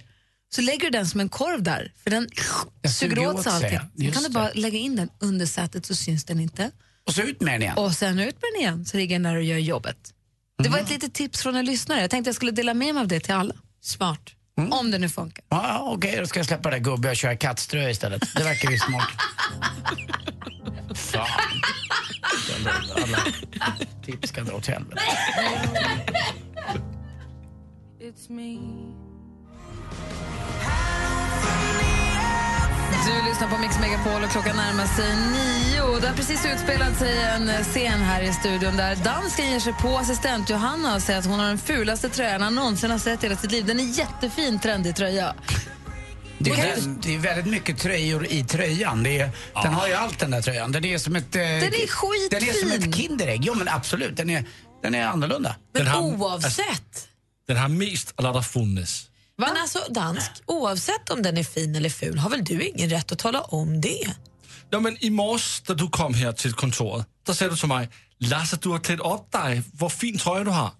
[0.54, 2.28] Så lägger du den som en korv där, för den
[2.82, 3.78] Jag suger åt sig allting.
[3.98, 6.70] Sen kan du bara lägga in den under sätet så syns den inte.
[7.06, 7.76] Och så ut med den igen.
[7.78, 9.96] Och sen ut med den igen så ligger den där och gör jobbet.
[10.62, 10.84] Det var Mm.
[10.84, 12.00] ett litet tips från en lyssnare.
[12.00, 13.54] Jag tänkte jag skulle dela med mig av det till alla.
[13.80, 14.34] Smart.
[14.58, 14.72] Mm.
[14.72, 15.44] Om det nu funkar.
[15.48, 18.22] Ja, okej, då ska jag släppa det där gubbe och köra kattströ istället.
[18.36, 19.08] Det verkar ju smart.
[20.94, 21.26] Fan.
[22.96, 23.18] Alla
[24.04, 25.02] tips ska dra åt helvete.
[28.00, 28.58] It's me.
[33.06, 36.00] Du lyssnar på Mix Megapol och klockan närmar sig nio.
[36.00, 39.98] Det har precis utspelat sig en scen här i studion där dansken ger sig på
[39.98, 43.26] assistent Johanna och säger att hon har den fulaste tröjan han någonsin har sett i
[43.26, 43.66] hela sitt liv.
[43.66, 45.34] Den är jättefin, trendig tröja.
[46.38, 49.02] Det är, det- det är väldigt mycket tröjor i tröjan.
[49.02, 49.30] Det är,
[49.62, 50.72] Den har ju allt den där tröjan.
[50.72, 51.32] Den är som ett...
[51.32, 52.28] Den är skitfin.
[52.30, 53.44] Den är som ett Kinderägg.
[53.44, 54.44] Jo men absolut, den är,
[54.82, 55.56] den är annorlunda.
[55.74, 57.08] Men Den har- oavsett.
[57.48, 58.42] Den har mest alla der
[59.40, 59.52] funnits.
[59.52, 63.12] Men alltså dansk, oavsett om den är fin eller ful, har väl du ingen rätt
[63.12, 64.14] att tala om det?
[64.70, 67.88] Ja, men i morse, da du kom her til kontoret, der sagde du til mig,
[68.20, 69.62] Lasse, du har klædt op dig.
[69.72, 70.74] Hvor fin trøje du har.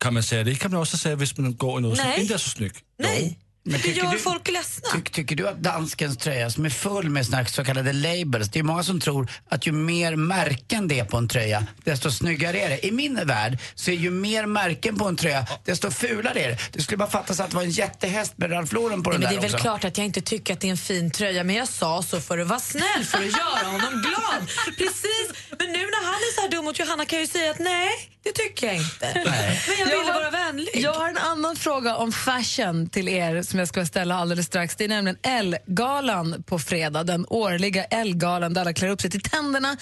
[0.00, 0.60] Kan man säga det?
[0.60, 2.20] kan man också säga, hvis man går i noget, som Nej.
[2.20, 2.84] inte är så snyggt.
[2.98, 3.38] Nej,
[3.70, 4.88] Men det gör du- folk ledsna.
[4.94, 8.58] Ty, tycker du att danskens tröja som är full med såna så kallade labels, det
[8.58, 12.60] är många som tror att ju mer märken det är på en tröja, desto snyggare
[12.60, 12.86] är det.
[12.86, 16.58] I min värld så är ju mer märken på en tröja, desto fulare är det.
[16.72, 19.20] Det skulle bara fattas att det var en jättehäst med Ralph Lauren på Nej, den
[19.20, 19.62] men det där är väl också.
[19.62, 22.20] klart att jag inte tycker att det är en fin tröja, men jag sa så
[22.20, 24.48] för att vara snäll, för att göra honom glad.
[24.78, 25.28] Precis,
[25.58, 27.58] men nu när han är så här dum mot Johanna kan jag ju säga att
[27.58, 27.88] nej,
[28.34, 29.12] det tycker jag inte.
[29.24, 30.68] Men jag ville har- vara vänlig.
[30.74, 34.76] Jag har en annan fråga om fashion till er som jag ska ställa alldeles strax.
[34.76, 39.20] Det är nämligen Elle-galan på fredag, den årliga Elle-galan där alla klär upp sig till
[39.20, 39.76] tänderna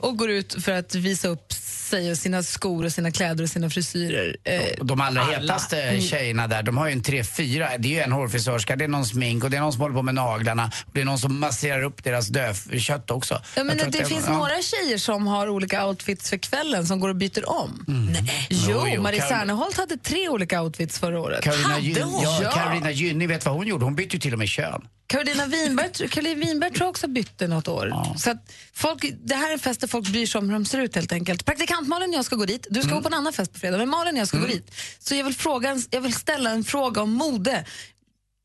[0.00, 1.52] och går ut för att visa upp
[1.90, 4.36] sig och sina skor och sina kläder och sina frisyrer.
[4.44, 5.32] Eh, De allra alla.
[5.40, 6.00] hetaste Mm.
[6.00, 7.68] tjejerna där, de har ju en tre, fyra.
[7.78, 9.94] Det är ju en hårfrisörska, det är någon smink och det är någon som håller
[9.94, 10.70] på med naglarna.
[10.86, 13.42] Och det är någon som masserar upp deras dövkött också.
[13.56, 14.32] Ja, men det, att finns ja.
[14.38, 17.84] några tjejer som har olika outfits för kvällen som går och byter om.
[17.88, 18.46] Nej.
[18.50, 21.44] Jo, Jo, Marie Serneholt hade tre olika outfits förra året.
[21.44, 22.22] Carolina, Hade hon?
[22.42, 23.84] ja, Carolina Gynning, vet vad hon gjorde?
[23.84, 24.82] Hon bytte ju till och med kön.
[25.10, 28.14] Carolina Winberg, Caroline Winberg tror jag också bytte något år.
[28.18, 30.64] Så att folk, det här är en fest där folk bryr sig om hur de
[30.64, 31.44] ser ut helt enkelt.
[31.44, 32.66] Praktikant Malin och jag ska gå dit.
[32.70, 34.46] Du ska gå på en annan fest på fredag, men Malin och jag ska gå
[34.46, 34.70] dit.
[34.98, 37.64] Så jag vill, fråga, jag vill ställa en fråga om mode.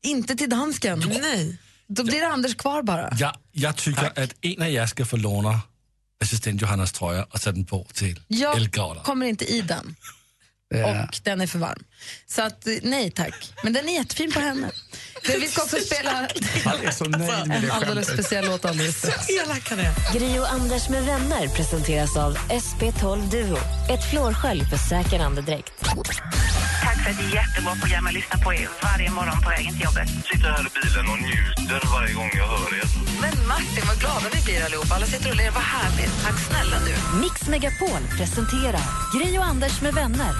[0.06, 1.04] Inte till dansken.
[1.22, 1.58] Nej.
[1.86, 3.08] Då blir det Anders kvar bara.
[3.20, 5.60] Jeg, jeg tycker att en av jer ska få låna
[6.22, 9.04] assistent Johannas trøje og tage den på til Jag Elgalan.
[9.04, 9.96] kommer inte i den.
[10.74, 11.84] Och den är för varm.
[12.26, 13.52] Så att, nej tack.
[13.64, 14.70] Men den är jättefin på henne.
[15.26, 16.10] Det, vi ska också spela
[16.64, 18.24] Han är så nöjd med en det alldeles skämtet.
[18.26, 19.28] speciell låt alldeles strax.
[19.28, 19.92] Elak han är.
[20.18, 23.58] Gri och Anders med vänner presenteras av SP12 Duo.
[23.90, 25.72] Ett flårskölj för säker andedräkt.
[26.84, 28.06] Tack för ett jättebra program.
[28.06, 30.08] Jag lyssnar på er varje morgon på vägen till jobbet.
[30.32, 32.84] Sitter här i bilen och njuter varje gång jag hör er.
[33.20, 34.94] Men Martin, vad glada vi blir allihopa.
[34.94, 35.50] Alla sitter och ler.
[35.50, 36.12] Vad härligt.
[36.24, 37.18] Tack snälla du.
[37.20, 38.84] Mix Megapol presenterar
[39.14, 40.32] Gri och Anders med vänner.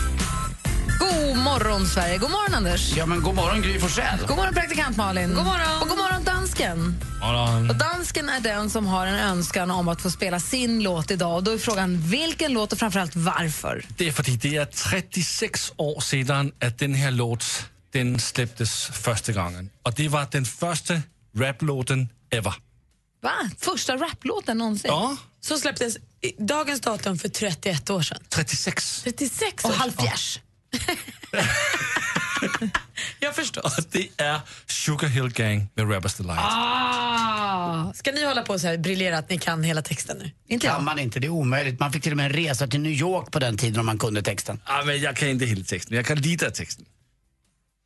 [0.98, 2.18] God morgon, Sverige.
[2.18, 2.96] God morgon, Anders.
[2.96, 4.18] Ja men god morgon Gry Forssell.
[4.28, 5.34] God morgon, praktikant Malin.
[5.34, 5.82] God morgon.
[5.82, 6.94] Och god morgon, dansken.
[7.20, 7.70] Morgon.
[7.70, 11.36] Och dansken är den som har en önskan om att få spela sin låt idag.
[11.36, 13.84] Och då är frågan vilken låt och framförallt varför.
[13.96, 17.44] Det är fordi, det är 36 år sedan, att den här låt
[17.92, 19.70] den släpptes första gången.
[19.82, 21.00] Och det var den första
[21.36, 22.54] raplåten ever.
[23.22, 23.32] Va?
[23.58, 24.88] Första raplåten någonsin?
[24.90, 28.18] Ja, Så släpptes i- dagens datum för 31 år sedan.
[28.28, 29.00] 36.
[29.04, 30.40] 36 Och år halvfjärs.
[33.20, 33.64] Jag förstår.
[33.64, 36.38] Och det är Sugar Hill Gang med Rappers Delight.
[36.42, 37.92] Ah.
[37.94, 40.30] Ska ni hålla på så här briljera att ni kan hela texten nu?
[40.48, 40.82] Inte kan jag.
[40.84, 41.80] man inte, det är omöjligt.
[41.80, 43.98] Man fick till och med en resa till New York på den tiden om man
[43.98, 44.60] kunde texten.
[44.64, 46.84] Ah, men jag kan inte hela texten, jag kan lite av texten.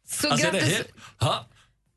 [0.09, 0.89] Så Alltså, grattis, helt...
[1.19, 1.47] Ha?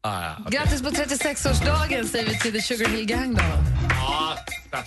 [0.02, 0.60] Ah, ja, okej.
[0.60, 3.42] grattis på 36-årsdagen säger vi till The Sugar Hill Gang då.
[4.72, 4.84] Ja.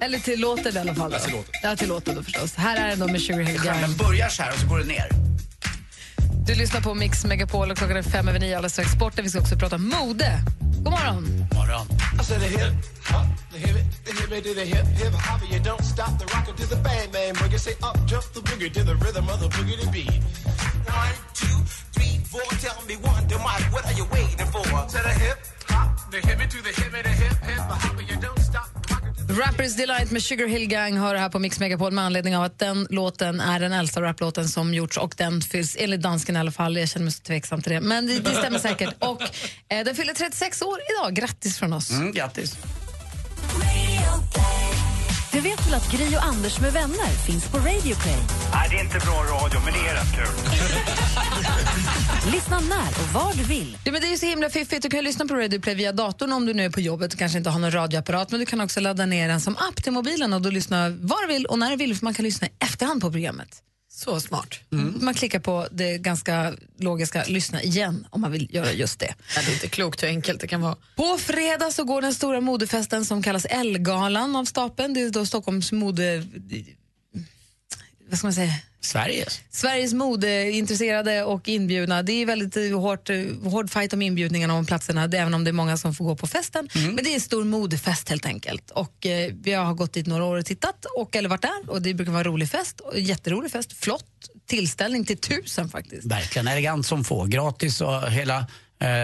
[0.00, 1.10] Eller till låten i alla fall.
[1.10, 1.16] Då.
[1.16, 1.52] Ja, till låten.
[1.62, 2.54] Ja, till låten då förstås.
[2.54, 3.80] Här är den då med Sugar Hill Gang.
[3.80, 5.10] Den börjar så här och så går det ner.
[6.46, 9.24] Du lyssnar på Mix Megapol och klockan är fem över nio alldeles strax sporten.
[9.24, 10.38] Vi ska också prata mode.
[10.60, 11.46] God morgon!
[11.54, 11.86] Morgon.
[29.40, 32.58] Rappers Delight med Sugar Hill Gang hör här på Mix Megapol med anledning av att
[32.58, 36.50] den låten är den äldsta raplåten som gjorts och den fylls, enligt dansken i alla
[36.50, 38.94] fall, jag känner mig så tveksam till det, men det, det stämmer säkert.
[38.98, 39.22] Och
[39.68, 41.90] eh, den fyller 36 år idag, grattis från oss.
[41.90, 42.56] Mm, grattis.
[45.32, 48.18] Du vet väl att Gri och Anders med vänner finns på Radio Play?
[48.52, 50.34] Nej, det är inte bra radio, men det är rätt kul.
[52.32, 53.78] Lyssna när och var du vill.
[53.84, 54.82] Ja, men det är ju så himla fiffigt.
[54.82, 57.18] Du kan lyssna på Radio Play via datorn om du nu är på jobbet och
[57.18, 58.30] kanske inte har någon radioapparat.
[58.30, 61.26] Men du kan också ladda ner den som app till mobilen och då lyssna var
[61.26, 63.62] du vill och när du vill för man kan lyssna i efterhand på programmet.
[64.04, 64.60] Så smart.
[65.00, 69.14] Man klickar på det ganska logiska lyssna igen om man vill göra just det.
[69.36, 70.76] Ja, det är inte klokt hur enkelt det kan vara.
[70.96, 74.94] På fredag så går den stora modefesten som kallas Ellegalan av stapeln.
[74.94, 76.26] Det är då Stockholms mode...
[78.08, 78.52] Vad ska man säga?
[78.80, 79.40] Sveriges.
[79.50, 82.02] Sveriges modeintresserade och inbjudna.
[82.02, 85.50] Det är väldigt eh, hårt, eh, hård fight om inbjudningarna om platserna, även om det
[85.50, 86.68] är många som får gå på festen.
[86.74, 88.70] Men det är en stor modefest helt enkelt.
[88.70, 91.82] Och eh, vi har gått dit några år och tittat, och, eller varit där, och
[91.82, 92.80] det brukar vara en rolig fest.
[92.80, 94.04] Och jätterolig fest, flott
[94.46, 96.06] tillställning till tusen faktiskt.
[96.06, 97.24] Verkligen elegant som få.
[97.24, 98.46] Gratis och hela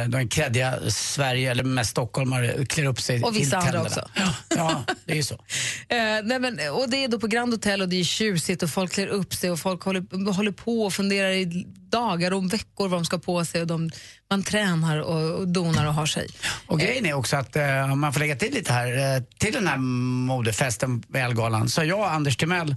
[0.08, 3.86] de kreddiga Sverige, eller mest stockholmare, klär upp sig Och till vissa andra tänderna.
[3.86, 4.08] också.
[4.14, 5.34] Ja, ja, det är ju så.
[5.88, 8.70] Eh, nej men, och det är då på Grand Hotel och det är tjusigt och
[8.70, 12.88] folk klär upp sig och folk håller, håller på och funderar i dagar och veckor
[12.88, 13.90] vad de ska på sig och de,
[14.30, 16.28] man tränar och, och donar och har sig.
[16.66, 19.52] Och grejen är också att eh, om man får lägga till lite här, eh, till
[19.52, 19.76] den här
[20.26, 22.76] modefesten på Elgalan så har jag och Anders Timell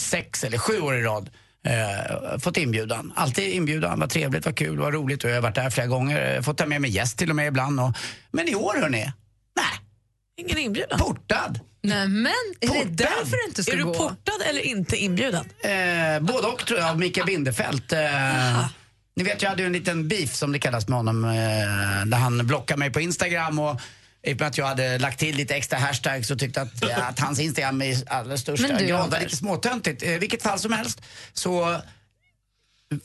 [0.00, 1.30] sex eller sju år i rad
[1.66, 3.12] eh, fått inbjudan.
[3.16, 6.34] Alltid inbjudan, vad trevligt, vad kul, vad roligt och jag har varit där flera gånger,
[6.36, 7.80] eh, fått ta med mig gäst till och med ibland.
[7.80, 7.92] Och,
[8.30, 9.12] men i år hörni,
[10.36, 10.98] Ingen inbjudan.
[10.98, 11.60] portad.
[11.82, 12.26] Nej, men
[12.60, 12.88] är det Portad.
[12.92, 13.94] därför du inte ska Är du gå?
[13.94, 15.44] portad eller inte inbjuden?
[15.64, 17.92] Eh, både och tror jag, av Mikael Bindefeld.
[17.92, 18.66] Eh,
[19.16, 21.30] ni vet, jag hade ju en liten beef som det kallas med honom, eh,
[22.06, 23.80] där han blockade mig på Instagram och
[24.22, 27.18] i och med att jag hade lagt till lite extra hashtags och tyckte att, att
[27.18, 30.02] hans Instagram i allra största du, grad var lite småtöntigt.
[30.02, 31.80] I vilket fall som helst så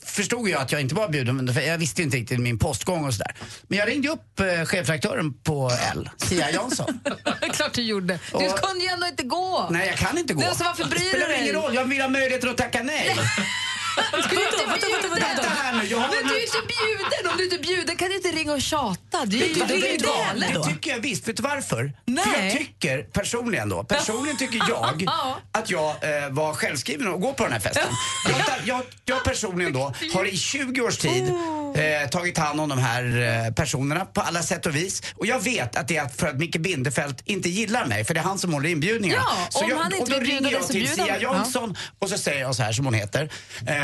[0.02, 3.14] förstod jag att jag inte var bjuden, för jag visste inte riktigt min postgång och
[3.14, 3.34] sådär.
[3.62, 7.00] Men jag ringde upp eh, chefredaktören på L, Sia Jansson.
[7.52, 8.18] Klart du gjorde.
[8.30, 9.68] Du Och- kunde ju ändå inte gå.
[9.70, 10.40] Nej, jag kan inte gå.
[10.40, 11.42] Nej, så varför bryr det du spelar dig?
[11.42, 13.16] ingen roll, jag vill ha möjligheten att tacka nej.
[14.12, 17.30] Du inte vänta, vänta, vänta, Vänta här nu, jag har Men du är inte bjuden.
[17.30, 19.24] Om du inte är bjuden kan du inte ringa och tjata.
[19.26, 20.62] Du är ju, du är ju galen då.
[20.62, 21.28] det tycker jag visst.
[21.28, 21.92] Vet du varför?
[22.04, 22.24] Nej.
[22.24, 25.04] För jag tycker personligen då, personligen tycker jag
[25.52, 27.82] att jag eh, var självskriven att gå på den här festen.
[28.28, 31.32] Jag, jag, jag personligen då har i 20 års tid
[31.78, 33.04] eh, tagit hand om de här
[33.46, 35.02] eh, personerna på alla sätt och vis.
[35.14, 38.20] Och jag vet att det är för att Micke Bindefeld inte gillar mig, för det
[38.20, 39.22] är han som håller inbjudningarna.
[39.52, 41.20] Ja, om jag, han inte och då ringer jag så till Sia.
[41.20, 43.32] Jansson och så säger jag så här som hon heter.
[43.66, 43.74] Eh,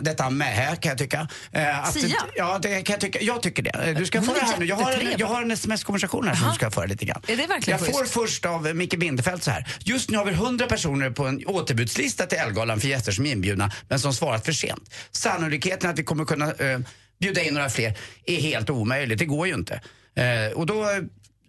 [0.00, 1.28] detta Mähä kan jag tycka.
[1.52, 2.16] Eh, att, Sia?
[2.34, 3.20] Ja, det kan jag tycka.
[3.20, 3.94] Jag tycker det.
[3.98, 4.66] Du ska få det här nu.
[4.66, 7.22] Jag har, en, jag har en sms-konversation här som du ska föra lite grann.
[7.26, 9.68] Är det verkligen Jag får först av eh, Micke Bindefeld så här.
[9.84, 13.32] Just nu har vi 100 personer på en återbudslista till Elgalan för gäster som är
[13.32, 14.90] inbjudna men som svarat för sent.
[15.10, 16.78] Sannolikheten att vi kommer kunna eh,
[17.20, 19.18] bjuda in några fler är helt omöjligt.
[19.18, 19.80] Det går ju inte.
[20.14, 20.86] Eh, och då,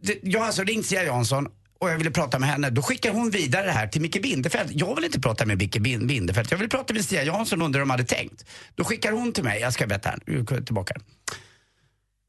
[0.02, 1.48] det, jag har alltså ringt Sia Jansson
[1.80, 2.70] och jag ville prata med henne.
[2.70, 4.72] Då skickar hon vidare det här till Micke Bindefeld.
[4.74, 6.48] Jag vill inte prata med Micke Bindefeld.
[6.52, 8.46] Jag vill prata med Sia Jansson om hur de hade tänkt.
[8.76, 9.62] Då skickar hon till mig.
[9.62, 10.64] Jag ska berätta här.
[10.66, 10.96] Tillbaka.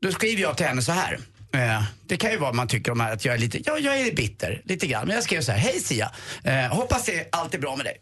[0.03, 1.19] Då skriver jag till henne så här.
[1.53, 4.01] Eh, det kan ju vara man tycker om här att jag är lite, ja jag
[4.01, 5.07] är bitter, lite grann.
[5.07, 6.13] Men jag skrev så här, hej Sia,
[6.45, 7.99] eh, hoppas det allt är bra med dig.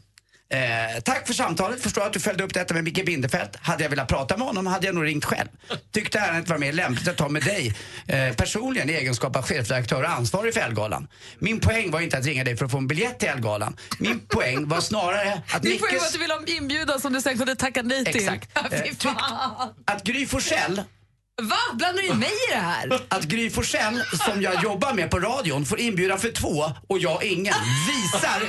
[0.54, 3.50] Eh, tack för samtalet, förstår att du följde upp detta med Micke Bindefeld.
[3.62, 5.48] Hade jag velat prata med honom hade jag nog ringt själv.
[5.92, 7.74] Tyckte ärendet var mer lämpligt att ta med dig
[8.06, 11.08] eh, personligen i egenskap av chefredaktör och ansvarig för Elgalan.
[11.38, 13.76] Min poäng var inte att ringa dig för att få en biljett till Elgalan.
[13.98, 16.06] Min poäng var snarare att Din poäng var Mickes...
[16.06, 18.16] att du ville ha en inbjudan som du sen kunde tacka nej till.
[18.16, 18.48] Exakt.
[18.72, 19.74] Eh, fy tyck- fan.
[19.84, 20.82] att Gry Forssell
[21.42, 21.56] Va?
[21.74, 23.00] Blandar du in mig i det här?
[23.08, 27.24] Att Gry Forssell, som jag jobbar med på radion, får inbjudan för två och jag
[27.24, 27.54] ingen.
[27.88, 28.42] Visar,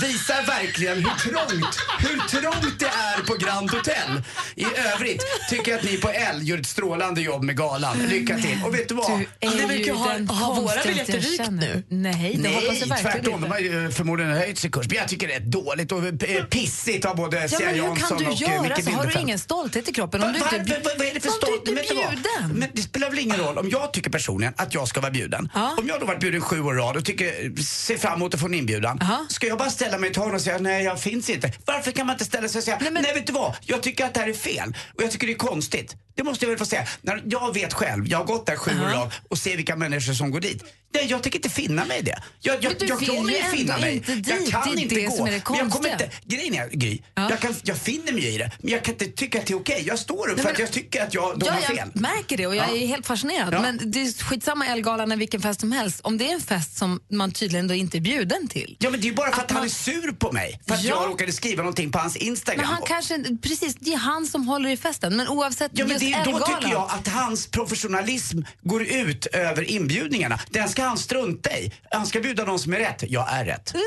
[0.00, 4.22] visar verkligen hur trångt, hur trångt det är på Grand Hotel.
[4.54, 4.64] I
[4.94, 7.98] övrigt tycker jag att ni på L gör ett strålande jobb med galan.
[7.98, 8.58] Lycka till.
[8.66, 9.10] Och vet du vad?
[9.40, 11.82] Du är ju den konstigaste jag känner.
[11.88, 13.34] Nej, det Nej, hoppas jag verkligen tvärtom.
[13.34, 13.46] inte.
[13.46, 14.86] De har ju förmodligen höjt sin kurs.
[14.88, 17.82] Men jag tycker det är dåligt och eh, pissigt av både Ja, Sia men hur
[17.82, 18.90] Jansson kan du och eh, göra Micke så?
[18.90, 20.22] Har du ingen stolthet i kroppen?
[20.22, 21.88] Om Va- du inte, varför- vad- vad är det för Om du stolt- inte vet
[21.88, 22.04] du vad?
[22.04, 22.58] är bjuden?
[22.58, 25.48] Men det spelar väl ingen roll om jag tycker personligen att jag ska vara bjuden.
[25.78, 28.40] Om jag då varit bjuden sju år i rad och tycker, ser fram emot att
[28.40, 29.00] få en inbjudan.
[29.28, 31.52] Ska jag bara ställa mig i ett hörn och säga nej jag finns inte.
[31.66, 34.14] Varför kan man inte ställa sig och säga nej, vet du vad, jag tycker att
[34.14, 35.96] det här är fel och jag tycker det är konstigt.
[36.14, 36.86] Det måste jag väl få säga.
[37.02, 39.76] När jag vet själv, jag har gått där sju år i rad och ser vilka
[39.76, 40.64] människor som går dit.
[40.94, 42.22] Nej, jag tänker inte finna mig i det.
[42.40, 43.94] Jag, jag, jag kommer ju finna mig.
[43.94, 45.16] inte jag dit, kan det är inte det gå.
[45.16, 48.50] är Men jag kommer inte, grejen är, Gry, jag, kan, jag finner mig i det.
[48.60, 49.82] Men jag kan inte tycka att det är okej.
[49.86, 51.76] Jag står upp Nej, för men- att jag tycker att jag, de ja, har fel.
[51.76, 52.76] jag märker det och jag Ja.
[52.76, 53.54] är helt fascinerad.
[53.54, 53.62] Ja.
[53.62, 56.00] Men det är skitsamma Elgalan än vilken fest som helst.
[56.04, 58.76] Om det är en fest som man tydligen då inte är bjuden till.
[58.78, 60.60] Ja men det är ju bara för att, han är sur på mig.
[60.68, 61.00] För att Ja.
[61.02, 62.60] jag råkade skriva någonting på hans Instagram.
[62.60, 65.16] Men han kanske, precis, det är han som håller i festen.
[65.16, 69.70] Men oavsett Ja, men det, är- då tycker jag att hans professionalism går ut över
[69.70, 70.40] inbjudningarna.
[70.50, 71.72] Den ska han strunta i.
[71.90, 73.04] Han ska bjuda de som är rätt.
[73.08, 73.74] Jag är rätt.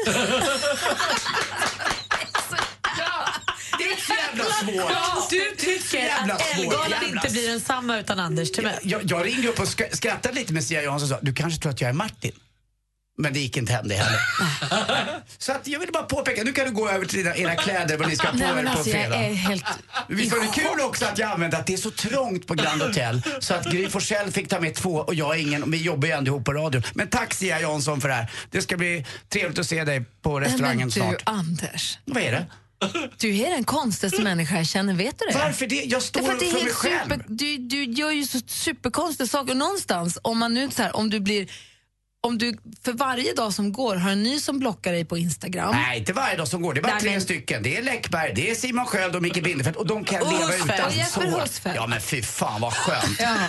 [3.78, 5.30] Det är så jävla svårt.
[5.30, 8.76] Du tycker att jävla inte blir densamma utan Anders Timell.
[8.84, 11.62] Jag, jag ringde upp och sk- skrattade lite med Sia Jansson och sa, du kanske
[11.62, 12.32] tror att jag är Martin?
[13.18, 14.20] Men det gick inte hem det heller.
[15.38, 17.98] Så att jag vill bara påpeka, nu kan du gå över till dina, era kläder
[17.98, 19.16] vad ni ska på Nej, er på alltså, jag fredag.
[19.16, 19.66] är helt
[20.08, 22.82] Visst var det kul också att jag använde att det är så trångt på Grand
[22.82, 26.08] Hotel så att Gry Forssell fick ta med två och jag ingen och vi jobbar
[26.08, 26.84] ju ändå ihop på radion.
[26.94, 28.32] Men tack Sia Jansson för det här.
[28.52, 31.22] Det ska bli trevligt att se dig på restaurangen Nej, men du, snart.
[31.24, 32.00] Anders.
[32.06, 32.46] Vad är det?
[33.18, 35.38] Du är den konstigaste människa jag känner, vet du det?
[35.40, 35.76] Varför det?
[35.76, 37.10] Jag står att upp det är för mig själv.
[37.10, 39.52] super, du, du gör ju så superkonstiga saker.
[39.52, 41.48] Och någonstans, om man nu så här, om du blir
[42.26, 45.72] om du för varje dag som går har en ny som blockar dig på Instagram.
[45.76, 46.74] Nej, inte varje dag som går.
[46.74, 47.64] Det är bara Nej, tre men- stycken.
[47.64, 50.46] Det är Läckberg, det är Simon Sköld och Micke Bindefeld och de kan Och leva
[50.46, 50.74] Husfeldt.
[50.74, 51.40] utan Och Jesper så.
[51.40, 51.76] Husfeldt.
[51.76, 53.20] Ja men fy fan vad skönt.
[53.20, 53.36] Ja.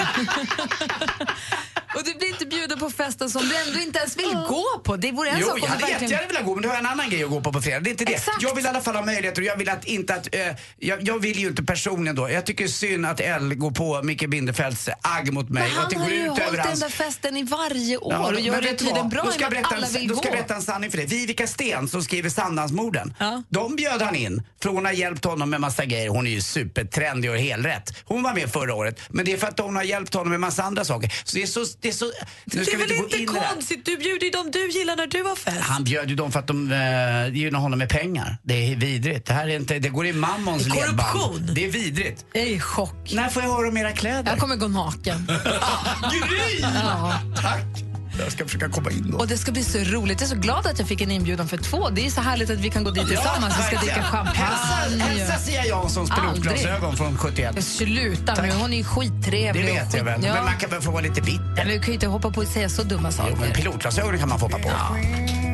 [1.95, 4.97] och du blir inte bjuden på festen som du ändå inte ens vill gå på.
[4.97, 6.03] Det vore en Jo, sak om jag du hade verkligen...
[6.03, 7.81] jättegärna velat gå men då har en annan grej att gå på på fredag.
[7.81, 8.23] Det är inte det.
[8.41, 10.35] Jag vill i alla fall ha möjligheter och jag vill att inte att...
[10.35, 10.41] Eh,
[10.79, 12.31] jag, jag vill ju inte personligen då.
[12.31, 15.91] Jag tycker synd att L går på Micke Bindefelds agg mot mig Men och att
[15.91, 18.41] det han har går ju ut hållit den där festen i varje år Ja, och
[18.41, 20.21] gör det du tydligen bra Då ska jag alla en, vill Då gå.
[20.21, 21.07] ska jag berätta en sanning för dig.
[21.07, 23.15] Vivica Sten som skriver Sandhamnsmorden.
[23.49, 26.09] De bjöd han in för hon har hjälpt honom med massa grejer.
[26.09, 27.93] Hon är ju supertrendig och helt rätt.
[28.05, 29.01] Hon var med förra året.
[29.09, 31.13] Men det är för att hon har hjälpt honom med massa andra saker.
[31.25, 31.65] Så det är så...
[31.81, 32.13] Det är, så,
[32.45, 33.85] nu Det är väl inte inte konstigt?
[33.85, 35.61] Du bjuder ju dem du gillar när du har fest.
[35.61, 38.39] Han bjöd ju dem för att de uh, gynnar honom med pengar.
[38.43, 39.27] Det är vidrigt.
[39.27, 40.99] Det här är inte, det går i mammons ledband.
[40.99, 41.51] korruption.
[41.55, 42.25] Det är vidrigt.
[42.33, 43.13] Jag är i chock.
[43.13, 44.31] När får jag höra om era kläder?
[44.31, 45.27] Jag kommer gå naken.
[46.13, 46.61] Gry!
[46.61, 47.13] Ja.
[47.43, 47.86] Tack.
[48.19, 49.19] Jag ska försöka komma in då.
[49.19, 50.21] Och det ska bli så roligt.
[50.21, 51.91] Jag är så glad att jag fick en inbjudan för två.
[51.91, 53.55] Det är så härligt att vi kan gå dit tillsammans.
[53.59, 55.03] Vi ska dricka champagne.
[55.03, 57.65] Hälsa, Sia Janssons pilotglasögon från 71.
[57.65, 59.67] Sluta nu, hon är skittrevlig.
[59.67, 60.25] Det vet jag väl.
[60.25, 60.35] Ja.
[60.35, 61.55] Men man kan väl få vara lite bitter.
[61.57, 63.31] Men du kan ju inte hoppa på och säga så dumma saker.
[63.35, 64.69] Jo, men pilotglasögon kan man få hoppa på.
[64.69, 65.46] Med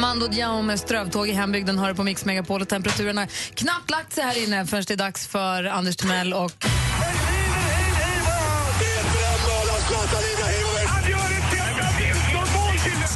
[0.00, 3.90] Mando Diao med strövtåg i hembygden har du på Mix Megapol och temperaturerna har knappt
[3.90, 6.66] lagt sig här inne förrän det är dags för Anders Timell och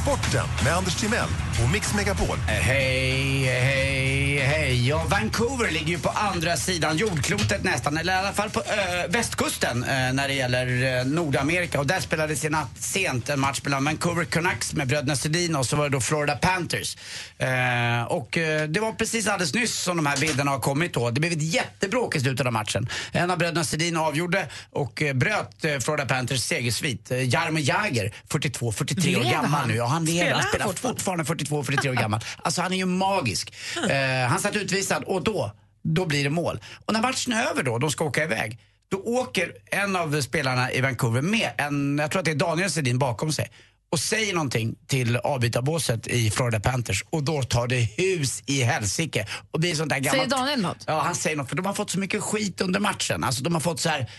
[0.03, 1.29] Sporten med Anders Timell
[1.63, 2.37] och Mix Megapol.
[2.47, 4.87] Hej, hej, hej.
[4.87, 9.07] Ja, Vancouver ligger ju på andra sidan jordklotet nästan, eller i alla fall på ö,
[9.09, 11.79] västkusten eh, när det gäller eh, Nordamerika.
[11.79, 15.65] Och där spelades i natt sent en match mellan Vancouver Canucks med bröderna Sedin och
[15.65, 16.97] så var det då Florida Panthers.
[17.37, 21.09] Eh, och eh, det var precis alldeles nyss som de här bilderna har kommit då.
[21.11, 22.89] Det blev ett jättebråk i slutet av matchen.
[23.11, 27.11] En av bröderna Sedin avgjorde och eh, bröt eh, Florida Panthers segersvit.
[27.11, 29.75] Eh, Jaromir Jagr, 42-43 år Lever gammal nu.
[29.75, 30.31] Ja, han lever.
[30.31, 31.25] Han spelar fortfarande?
[31.49, 32.21] Fortfarande 42-43 år gammal.
[32.37, 33.53] Alltså han är ju magisk.
[33.89, 35.51] Eh, han satt utvisad och då,
[35.83, 36.59] då blir det mål.
[36.85, 38.59] Och när matchen är över då, de ska åka iväg.
[38.91, 42.71] Då åker en av spelarna i Vancouver med en, jag tror att det är Daniel
[42.71, 43.51] Sedin bakom sig
[43.93, 49.27] och säger någonting till avbytarbåset i Florida Panthers och då tar det hus i helsike.
[49.51, 50.31] Och blir sånt där gammalt...
[50.31, 50.83] Säger Daniel något?
[50.87, 53.23] Ja, han säger något för de har fått så mycket skit under matchen.
[53.23, 54.09] Alltså de har fått så här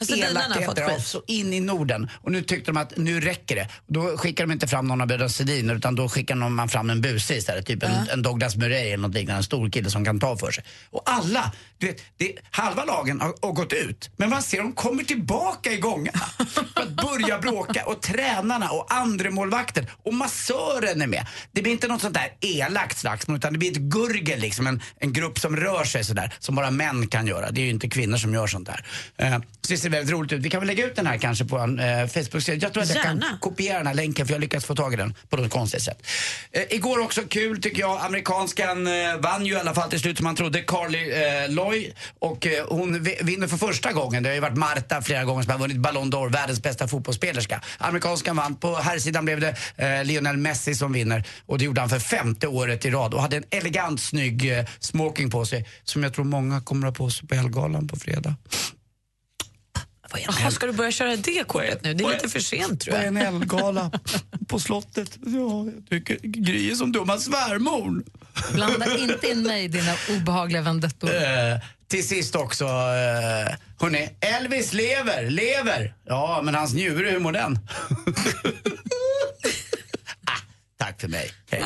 [0.00, 2.10] Alltså, elakheter av så in i Norden.
[2.14, 3.68] Och nu tyckte de att nu räcker det.
[3.86, 7.00] Då skickar de inte fram någon av bröderna Sedin utan då skickar man fram en
[7.00, 7.66] buse istället.
[7.66, 10.50] Typ en, en Douglas Murray eller något liknande, en stor kille som kan ta för
[10.50, 10.64] sig.
[10.90, 14.10] Och alla, du vet, det, halva lagen har, har gått ut.
[14.16, 17.84] Men man ser de kommer tillbaka i gångarna för att börja bråka.
[17.86, 21.26] Och tränarna och andremålvakten och massören är med.
[21.52, 24.66] Det blir inte något sånt där elakt slagsmål utan det blir ett gurgel liksom.
[24.66, 27.50] En, en grupp som rör sig sådär, som bara män kan göra.
[27.50, 28.84] Det är ju inte kvinnor som gör sånt där.
[29.16, 30.42] Eh, så ser väldigt roligt ut.
[30.42, 32.58] Vi kan väl lägga ut den här kanske på en eh, Facebook-sida.
[32.62, 34.92] Jag tror att jag kan kopiera den här länken för jag har lyckats få tag
[34.94, 36.06] i den på något konstigt sätt.
[36.52, 38.00] Eh, igår också kul tycker jag.
[38.04, 40.60] Amerikanskan eh, vann ju i alla fall till slut som man trodde.
[40.60, 41.92] Carly eh, Loy.
[42.18, 44.22] Och eh, hon vi- vinner för första gången.
[44.22, 47.60] Det har ju varit Marta flera gånger som har vunnit Ballon d'Or, världens bästa fotbollsspelerska.
[47.78, 48.56] Amerikanskan vann.
[48.56, 51.24] På här sidan blev det eh, Lionel Messi som vinner.
[51.46, 53.14] Och det gjorde han för femte året i rad.
[53.14, 55.68] Och hade en elegant snygg eh, smoking på sig.
[55.84, 58.34] Som jag tror många kommer att ha på sig på Ellegalan på fredag.
[60.26, 61.94] Jaha, ska du börja köra det kortet nu?
[61.94, 63.06] Det är lite för sent tror På jag.
[63.06, 63.90] en Elgala
[64.48, 65.18] på slottet.
[65.26, 68.04] Ja, jag tycker Gry är som dumma svärmor.
[68.52, 71.14] Blanda inte in mig i dina obehagliga vendettor.
[71.14, 71.58] Eh,
[71.88, 75.94] till sist också, eh, hörni, Elvis lever, lever.
[76.06, 77.58] Ja, men hans njure, hur mår den?
[81.04, 81.30] ah, för mig.
[81.50, 81.62] Hej.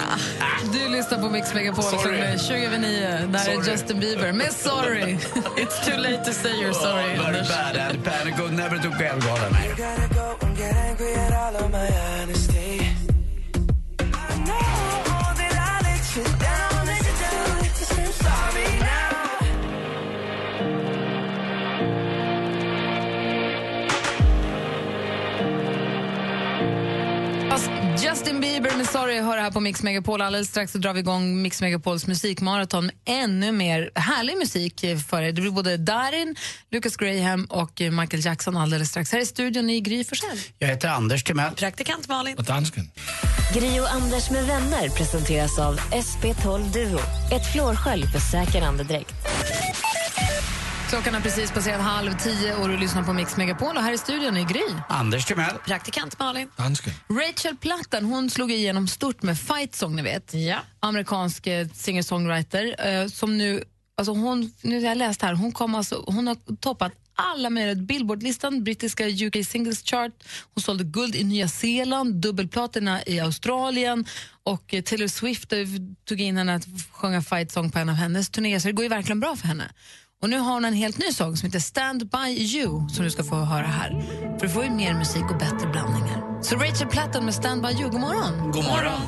[0.72, 2.18] Du lyssnar på Mix Megapol Sorry.
[2.18, 3.00] klockan 20 över 9.
[3.00, 3.70] Där är Sorry.
[3.70, 5.02] Justin Bieber med Sorry.
[5.56, 7.18] It's too late to say you're sorry.
[7.18, 7.48] Oh, very Anders.
[7.48, 9.52] bad panic and never took Elgalan.
[9.52, 9.68] Nej.
[9.68, 12.57] gotta go and get angry at all
[28.18, 30.22] Justin Bieber med Sorry hör här på Mix Megapol.
[30.22, 35.22] Alldeles strax så drar vi igång Mix Megapols musikmaraton med ännu mer härlig musik för
[35.22, 35.32] er.
[35.32, 36.36] Det blir både Darin,
[36.70, 39.12] Lucas Graham och Michael Jackson alldeles strax.
[39.12, 40.38] Här i studion i Gry Forssell.
[40.58, 41.52] Jag heter Anders Timell.
[41.54, 42.36] Praktikant Malin.
[42.38, 42.90] Och dansken.
[43.54, 47.00] Gri och Anders med vänner presenteras av SP12 Duo.
[47.32, 49.14] Ett flårskölj för säker andedräkt.
[50.88, 53.76] Klockan har precis passerat halv tio och du lyssnar på Mix Megapol.
[53.76, 54.64] Och här i studion i Gry.
[54.88, 55.56] Anders Timell.
[55.66, 56.48] Praktikant Malin.
[56.56, 56.92] Dansken.
[57.08, 60.34] Rachel Platten hon slog igenom stort med Fight Song, ni vet.
[60.34, 60.58] Ja.
[60.80, 63.64] Amerikansk eh, singer-songwriter eh, som nu,
[63.96, 67.74] alltså hon, nu har jag läst här, hon, kom alltså, hon har toppat alla möjliga
[67.74, 70.12] Billboardlistan, brittiska UK Singles Chart.
[70.54, 74.06] Hon sålde guld i Nya Zeeland, dubbelplatina i Australien
[74.42, 75.52] och eh, Taylor Swift
[76.08, 78.82] tog in henne att sjunga Fight Song på en av hennes turnéer, så det går
[78.82, 79.70] ju verkligen bra för henne.
[80.22, 83.10] Och nu har hon en helt ny sång som heter Stand By You som du
[83.10, 84.02] ska få höra här.
[84.38, 86.42] För du får ju mer musik och bättre blandningar.
[86.42, 88.50] Så Rachel Platten med Stand By You, god morgon.
[88.52, 89.00] God morgon.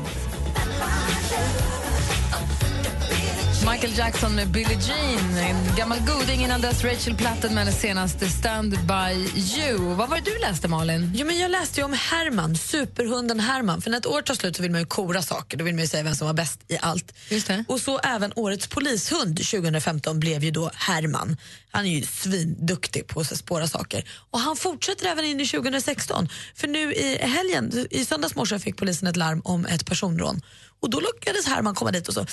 [3.68, 8.28] Michael Jackson med Billie Jean, en gammal goding innan dess Rachel Platten med hennes senaste
[8.28, 9.94] Stand By You.
[9.94, 11.12] Vad var det du läste Malin?
[11.14, 13.82] Jo, men jag läste ju om Herman, superhunden Herman.
[13.82, 15.56] För när ett år tar slut så vill man ju kora saker.
[15.56, 17.14] Då vill man ju säga vem som var bäst i allt.
[17.28, 17.64] Just det.
[17.68, 21.36] Och så även årets polishund 2015 blev ju då Herman.
[21.70, 24.04] Han är ju svinduktig på att spåra saker.
[24.30, 26.28] Och han fortsätter även in i 2016.
[26.54, 30.40] För nu i helgen, i söndags morse fick polisen ett larm om ett personrån.
[30.80, 32.26] Och då lyckades Herman komma dit och så,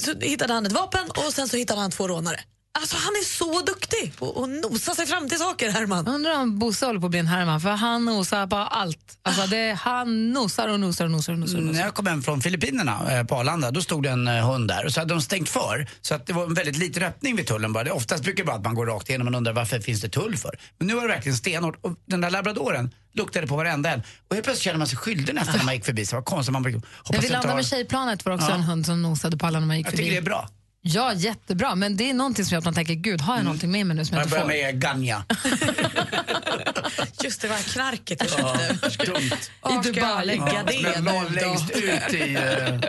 [0.00, 2.40] så hittade han ett vapen och sen så hittade han två rånare.
[2.80, 6.08] Alltså han är så duktig på att nosa sig fram till saker, Herman.
[6.08, 9.18] Undrar om Bosse håller på att bli en Herman, för han nosar på allt.
[9.22, 11.56] Alltså det, han nosar och nosar och nosar och nosar.
[11.58, 14.46] Och När jag kom hem från Filippinerna eh, på Arlanda, då stod det en eh,
[14.50, 15.86] hund där och så hade de stängt för.
[16.00, 17.84] Så att det var en väldigt liten öppning vid tullen bara.
[17.84, 20.08] Det, oftast brukar det vara att man går rakt igenom och undrar varför finns det
[20.08, 20.58] tull för.
[20.78, 24.02] Men nu var det verkligen stenhårt och den där labradoren luktade på varenda en.
[24.28, 26.06] Och helt plötsligt kände man sig skyldig nästan när man gick förbi.
[26.06, 26.52] Så det var konstigt.
[26.52, 27.56] Man brukar, När hoppas vi jag landade tar...
[27.56, 28.54] med tjejplanet var det också Ja.
[28.54, 30.02] en hund som nosade på alla när man gick Jag förbi.
[30.02, 30.48] tycker det är bra.
[30.84, 31.74] Ja, jättebra.
[31.74, 33.96] Men det är någonting som gör att man tänker, gud, har jag någonting med mig
[33.96, 34.72] nu som jag Jag inte börjar får?
[34.72, 35.24] med Ganja.
[37.22, 38.56] Just det, var knarket jag Ja,
[38.90, 39.04] köpte.
[39.06, 39.30] dumt.
[39.60, 42.34] Var ska jag lägga Ja, det jag nu längst ut i...
[42.34, 42.80] eh,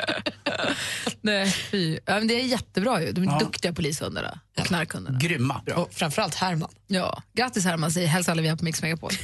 [1.22, 1.94] Nej, fy.
[2.06, 3.12] Ja, men det är jättebra ju.
[3.12, 3.40] De är Ja.
[3.40, 5.20] duktiga polishundarna och knarkhundarna.
[5.20, 5.62] grymma.
[5.76, 6.70] Och framförallt Herman.
[6.88, 9.12] Ja, grattis Herman, säger hälsa alla via på Mix Megapol.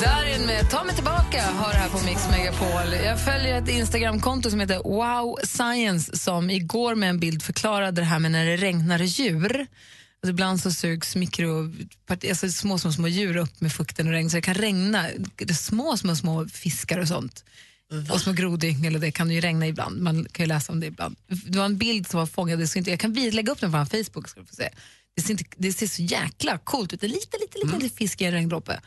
[0.00, 2.92] Darin med Ta mig tillbaka har här på Mix Megapol.
[3.04, 8.04] Jag följer ett Instagramkonto som heter Wow Science som igår med en bild förklarade det
[8.04, 9.60] här med när det regnar djur.
[9.60, 11.72] Alltså ibland så sugs mikro,
[12.08, 15.06] alltså små, små, små djur upp med fukten och regn så det kan regna.
[15.36, 17.44] Det små, små, små fiskar och sånt.
[18.10, 20.02] Och små grodyngel och det kan ju regna ibland.
[20.02, 21.16] Man kan ju läsa om det ibland.
[21.26, 24.28] Det var en bild som var fångad, inte, jag kan lägga upp den på Facebook
[24.28, 24.68] ska du få se.
[25.16, 28.20] Det ser, inte, det ser så jäkla coolt ut, en liten, liten, liten, liten fisk
[28.20, 28.80] i en regndroppe.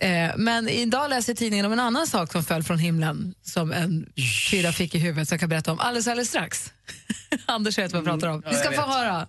[0.00, 4.06] Eh, men idag läser tidningen om en annan sak som föll från himlen som en
[4.50, 6.72] kvinna fick i huvudet som jag kan berätta om alldeles, alldeles strax.
[7.46, 8.42] Anders vet vad jag pratar om.
[8.50, 9.26] Vi ska få höra.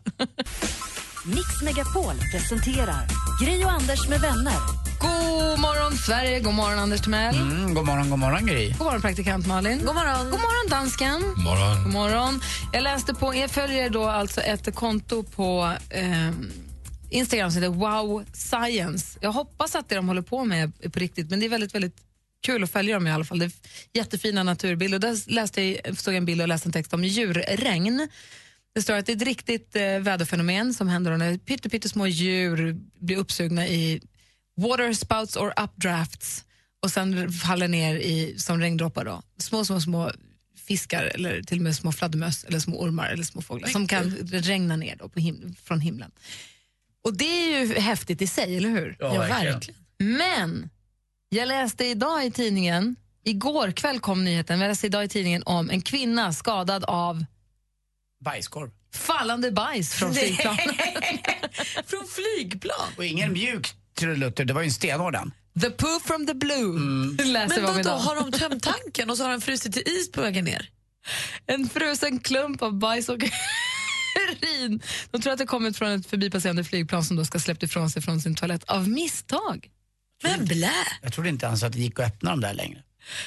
[1.26, 3.07] Mix Megapol presenterar
[3.41, 4.53] Gri och Anders med vänner.
[5.01, 6.39] God morgon, Sverige.
[6.39, 7.36] God morgon, Anders Timell.
[7.36, 8.69] Mm, god morgon, god morgon Gry.
[8.69, 9.78] God morgon, praktikant Malin.
[9.86, 11.22] God morgon, God morgon dansken.
[11.22, 11.84] God morgon.
[11.84, 12.41] God morgon.
[12.74, 16.32] Jag läste på, jag följer då alltså ett konto på eh,
[17.12, 19.20] Instagram som heter Wow Science.
[19.22, 21.76] Jag hoppas att det de håller på med är på riktigt, men det är väldigt,
[21.76, 21.97] väldigt
[22.41, 23.39] kul att följa dem i alla fall.
[23.39, 23.51] Det är
[23.93, 24.99] jättefina naturbilder.
[24.99, 28.07] Där läste jag, såg jag en bild och läste en text om djurregn.
[28.76, 32.78] Det står att det är ett riktigt eh, väderfenomen som händer när pytte, pyttesmå djur
[32.99, 34.01] blir uppsugna i
[34.55, 36.45] water spouts or updrafts
[36.84, 39.05] och sen faller ner i, som regndroppar.
[39.05, 39.24] Då.
[39.38, 40.12] Små, små, små
[40.66, 44.16] fiskar eller till och med små fladdermöss eller små ormar eller små fåglar som kan
[44.32, 46.12] regna ner då på him från himlen.
[47.04, 47.26] Och det
[47.56, 48.95] är ju häftigt i sig, eller hur?
[48.99, 49.62] Ja, verkligen.
[49.99, 50.70] Men
[51.30, 55.43] jag läste idag i tidningen, igår kväll kom nyheten, men jag läste idag i tidningen
[55.45, 57.26] om en kvinna skadad av
[58.26, 58.70] Bajskorv.
[58.95, 60.24] fallande bajs från Nej.
[60.24, 60.58] flygplan.
[61.86, 62.88] Från flygplan?
[62.97, 65.32] Och ingen mjuk trudelutter, det var ju en stenhård den.
[65.62, 66.80] The poo from the blue.
[67.26, 67.97] Läser Men vi om idag.
[67.97, 70.70] har de tömt tanken och så har den frusit till is på vägen ner?
[71.45, 73.18] En frusen klump av bajs och
[74.16, 74.82] urin.
[75.12, 78.01] De tror att det kommit från ett förbipasserande flygplan som då ska släppt ifrån sig
[78.01, 79.70] från sin toalett av misstag.
[80.24, 80.72] Men blä!
[81.01, 82.84] Jag trodde inte ens att det gick att öppna dem där längre.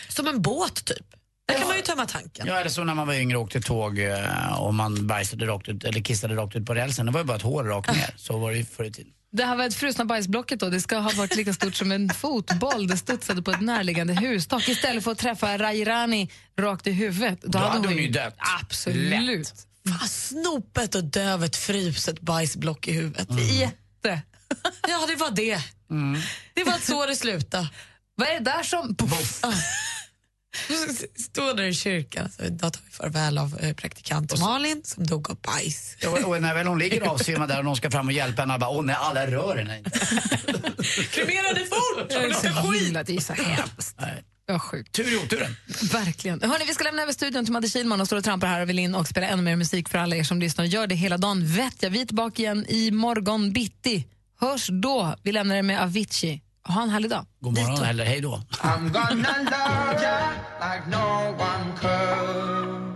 [0.08, 1.06] Som en båt typ.
[1.48, 2.46] Där kan man ju tömma tanken.
[2.46, 5.68] Ja, eller så när man var yngre och åkte tåg eh, och man bajsade rakt
[5.68, 7.06] ut, eller kissade rakt ut på rälsen.
[7.06, 8.14] Det var ju bara ett hål rakt ner.
[8.16, 9.12] Så var det ju förr i tiden.
[9.32, 10.68] Det här var ett frusna bajsblocket då.
[10.70, 12.86] Det ska ha varit lika stort som en fotboll.
[12.86, 17.42] Det studsade på ett närliggande hustak istället för att träffa Rairani rakt i huvudet.
[17.42, 18.36] Då, hade hon ju dött.
[18.60, 19.38] Absolut.
[19.38, 19.66] Lätt.
[19.88, 23.28] Fan, snopet och dö av ett fruset bajsblock i huvudet.
[23.50, 24.22] Jätte.
[24.88, 25.60] Ja, det var det.
[26.54, 27.70] Det var så det slutade.
[28.14, 28.96] Vad är det där som...
[31.22, 32.30] Stå där i kyrkan.
[32.30, 35.96] Så idag tar vi farväl av eh, praktikant Malin som dog av bajs.
[36.06, 38.58] Och, och när väl hon ligger avsvimmad där och någon ska fram och hjälpa henne,
[38.58, 39.90] bara, åh nej, alla rör henne inte.
[41.10, 42.08] Kremera dig fort!
[42.08, 43.96] Det är så hemskt.
[44.46, 44.92] Ja, sjukt.
[44.92, 45.56] Tur i oturen.
[45.92, 46.42] Verkligen.
[46.42, 48.68] Hörrni, vi ska lämna över studion till Madde Kihlman och står och trampar här och
[48.68, 50.64] vill in och spela ännu mer musik för alla er som lyssnar.
[50.64, 51.46] Gör det hela dagen.
[51.46, 51.90] Vet jag.
[51.90, 54.06] Vi är tillbaka igen i morgon bitti.
[54.40, 55.14] Hörs då.
[55.22, 56.42] Vi lämnar er med Avicii.
[56.68, 57.26] Ha en härlig dag.
[57.40, 58.42] God morgon eller hej då.
[58.50, 60.30] I'm gonna love ya
[60.60, 62.94] like no one could.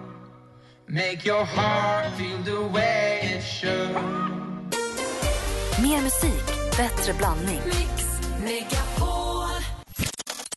[0.88, 3.92] Make your heart feel the way it should.
[5.82, 7.60] Mer musik, bättre blandning.